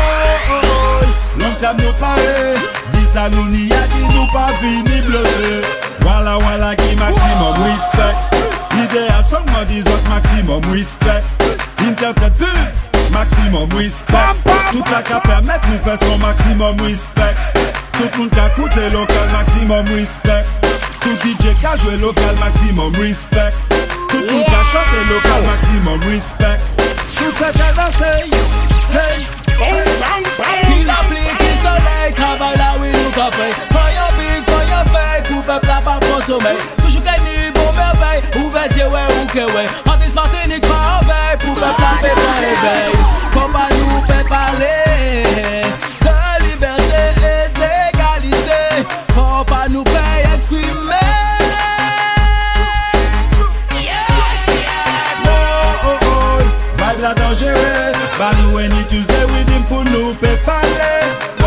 oh, 0.51 0.61
oh, 0.65 1.41
long 1.41 1.55
time 1.59 1.77
nous 1.79 1.93
parler. 1.95 2.55
Dis 2.93 3.07
ça 3.13 3.29
nous 3.29 3.47
n'y 3.47 3.73
a 3.73 3.87
dit 3.87 4.15
nous 4.15 4.27
pas 4.33 4.51
vini 4.61 5.01
bluffer. 5.03 5.63
Voilà, 6.01 6.39
voilà 6.39 6.75
qui 6.77 6.97
maximum 6.97 7.55
respect. 7.63 8.33
Des 9.69 9.81
autres 9.83 10.09
maximum 10.09 10.61
respect. 10.73 11.23
Internet 11.79 12.35
pub, 12.35 13.75
respect. 13.77 14.17
Tout 14.73 14.85
la 14.91 15.03
qu'à 15.03 15.21
permettre 15.21 15.69
nous 15.69 15.79
faire 15.79 15.99
son 16.01 16.19
maximum 16.19 16.81
respect. 16.81 17.35
Tout 17.93 18.09
le 18.13 18.19
monde 18.19 18.31
qui 18.31 18.41
a 18.41 18.49
coûté 18.49 18.91
local 18.93 19.31
maximum 19.31 19.87
respect. 19.97 20.43
Tout 21.01 21.17
DJ 21.25 21.57
qui 21.57 21.67
a 21.67 21.77
joué 21.77 21.97
local 21.99 22.35
maximum 22.41 22.93
respect. 22.97 23.53
Tout 24.11 24.19
le 24.19 24.33
monde 24.33 24.45
qui 24.45 24.53
a 24.53 24.65
chanté 24.65 24.99
local 25.09 25.43
maximum 25.47 26.01
respect. 26.11 26.72
Tout 27.23 27.37
ça 27.39 27.53
qui 27.53 27.63
a 27.63 27.73
dansé. 27.73 28.05
Hey, 28.91 29.27
hey, 29.61 30.81
Il 30.81 30.91
applique 30.91 31.39
le 31.39 31.55
soleil, 31.63 32.13
là 32.59 32.75
café. 33.13 33.51
Big, 34.19 35.29
pour 35.29 35.43
peuple 35.43 35.67
pas 35.85 36.01
consommer. 36.01 36.59
Toujours 36.85 37.03
bon 37.55 37.73
merveille, 37.73 38.23
c'est 38.71 38.85
ouais 38.85 39.07
ou 39.23 39.27
que 39.27 39.45
ouais. 39.53 39.67
En 39.89 39.97
dis 39.99 40.13
Martinique, 40.15 40.67
pas 40.67 41.01
en 41.01 41.05
pour 41.39 41.55
peuple 41.55 42.11
nous 43.71 44.03
nous 58.31 58.59
any 58.59 58.85
Tuesday 58.89 59.25
with 59.25 59.49
him 59.51 59.65
pour 59.65 59.85
nous 59.85 60.15
préparer. 60.15 61.03
Oh, 61.41 61.45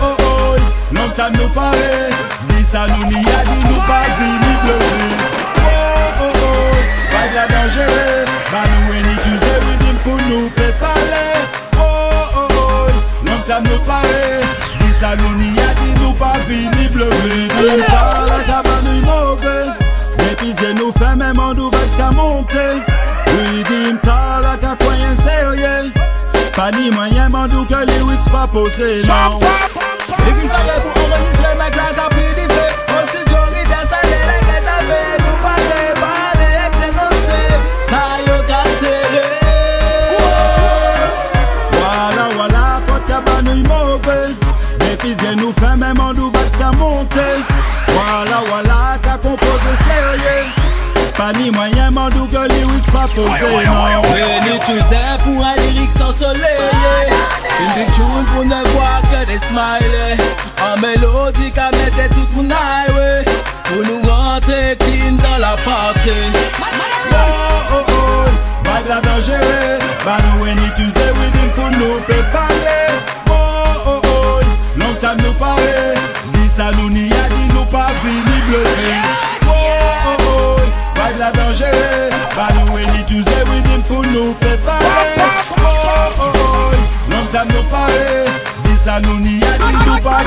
oh, 0.00 0.16
oh, 0.20 0.56
long 0.92 1.10
time 1.14 1.34
nous 1.36 1.48
parler. 1.50 2.08
Dis 2.48 2.64
ça 2.64 2.86
nous 2.86 3.04
n'y 3.08 3.16
a 3.16 3.44
dit 3.44 3.64
nous 3.68 3.80
pas 3.82 4.06
vini. 4.18 4.54
Oh, 4.64 5.70
oh, 6.20 6.32
oh, 6.34 6.76
la 7.12 7.46
dangereux. 7.46 8.24
Bah 8.50 8.64
nous 8.72 8.92
any 8.94 9.16
Tuesday 9.22 9.58
with 9.66 9.82
him 9.86 9.96
pour 10.02 10.18
nous 10.28 10.48
préparer. 10.50 11.34
Oh, 11.76 11.80
oh, 12.36 12.48
oh, 12.56 13.26
long 13.26 13.42
time 13.46 13.64
nous 13.64 13.80
parler. 13.84 14.40
Dis 14.80 14.94
ça 15.00 15.16
nous 15.16 15.34
n'y 15.34 15.58
a 15.58 15.74
dit 15.74 16.00
nous 16.00 16.12
pas 16.12 16.38
vini 16.48 16.88
bluffer. 16.88 17.48
Dim 17.60 17.84
ta 17.86 18.24
la 18.30 18.42
cabane 18.44 19.00
mauvais. 19.02 19.66
Depuis 20.18 20.54
c'est 20.58 20.74
nous 20.74 20.92
fait 20.92 21.16
même 21.16 21.38
en 21.38 21.52
nouvelle 21.52 21.90
qu'à 21.98 22.10
monter. 22.12 22.80
Oui, 23.26 23.62
dim 23.64 23.96
ta 24.02 24.40
Pas 26.64 26.70
ni 26.70 26.90
moyen 26.92 27.28
mandou 27.28 27.66
que 27.66 27.74
les 27.74 28.00
wicks 28.00 28.32
pas 28.32 28.46
posé, 28.46 29.02
non. 29.06 29.38
L'église 30.24 30.48
paraît 30.48 30.80
pour 30.80 30.96
enregistrer, 30.96 31.58
mec, 31.58 31.76
là, 31.76 31.92
qu'a 31.94 32.08
pris 32.08 32.34
des 32.34 32.48
faits. 32.54 32.74
Aussi 32.88 33.18
joli, 33.28 33.62
bien 33.66 33.84
salé, 33.84 34.16
les 34.30 34.40
gars, 34.46 34.62
ça 34.64 34.78
fait 34.80 35.18
nous 35.20 35.36
parler, 35.42 35.92
parler, 36.00 36.52
avec 36.56 36.74
les 36.80 36.92
dansés. 36.92 37.52
Ça 37.80 38.02
y 38.18 38.30
est, 38.30 38.44
cassé, 38.46 38.94
Voilà, 41.70 42.28
voilà, 42.34 42.80
pote 42.86 43.04
cabane 43.08 43.62
mauvais. 43.68 44.32
Depuis 44.80 45.14
c'est 45.20 45.36
nous 45.36 45.52
fait 45.52 45.76
même 45.76 46.00
en 46.00 46.14
nouvelle 46.14 46.50
qu'à 46.58 46.70
monter. 46.72 47.44
Voilà, 47.88 48.42
voilà, 48.48 48.96
qu'a 49.02 49.18
composé 49.18 49.72
sérieux. 49.86 50.46
Pas 51.14 51.32
ni 51.34 51.50
moyen 51.50 51.90
mandou 51.90 52.26
que 52.26 52.48
les 52.48 52.63
wicks 52.63 52.63
pas 53.06 53.14
non. 53.14 54.02
Venu 54.02 54.58
pour 55.24 55.44
un 55.44 55.56
lyrique 55.56 55.92
sans 55.92 56.12
soleil 56.12 56.40
Une 57.60 57.74
big 57.74 57.92
tune 57.92 58.24
pour 58.32 58.44
ne 58.44 58.68
voir 58.70 59.02
que 59.02 59.26
des 59.26 59.38
smileys. 59.38 60.16
En 60.62 60.80
mélodie 60.80 61.50
qu'à 61.50 61.70
tout 61.70 62.36
mon 62.36 62.48
highway. 62.48 63.24
Pour 63.64 63.82
nous 63.82 64.08
rentrer 64.08 64.76
clean 64.78 65.16
dans 65.22 65.38
la 65.38 65.56
partie. 65.56 66.10
Oh 67.10 67.16
oh 67.72 67.84
oh, 67.88 68.24
vibe 68.62 68.88
la 68.88 69.00
dangereuse. 69.00 69.78
Bah 70.04 70.18
nous 70.24 70.44
Venu 70.44 70.74
Tuesday, 70.76 71.12
oui, 71.14 71.30
bim 71.32 71.48
pour 71.52 71.70
nous 71.78 72.00
préparer. 72.00 72.92
Oh 73.28 73.32
oh. 73.86 74.00
Oh, 74.04 74.40
longtemps 74.76 75.16
nous 75.22 75.32
parler 75.34 75.94
Dis 76.32 76.48
ça 76.56 76.70
nous 76.72 76.90
n'y 76.90 77.06
a 77.12 77.28
dit 77.28 77.54
nous 77.54 77.64
pas 77.66 77.88
venir 78.02 78.44
bloquer 78.46 78.94
Oh 79.46 79.50
oh 80.06 80.22
oh, 80.28 80.60
vibe 80.94 81.18
la 81.18 81.32
dangereuse. 81.32 81.93
Long 84.14 84.32
time 84.34 84.58
pale 84.62 85.16
Oh, 85.58 86.14
oh, 86.18 86.32
oh, 86.38 87.10
nom 87.10 87.26
dam 87.32 87.48
nou 87.50 87.64
pale 87.66 88.30
Disa 88.62 89.00
nou 89.02 89.18
ni 89.18 89.42
adi 89.42 89.74
nou 89.82 89.98
pa 90.06 90.22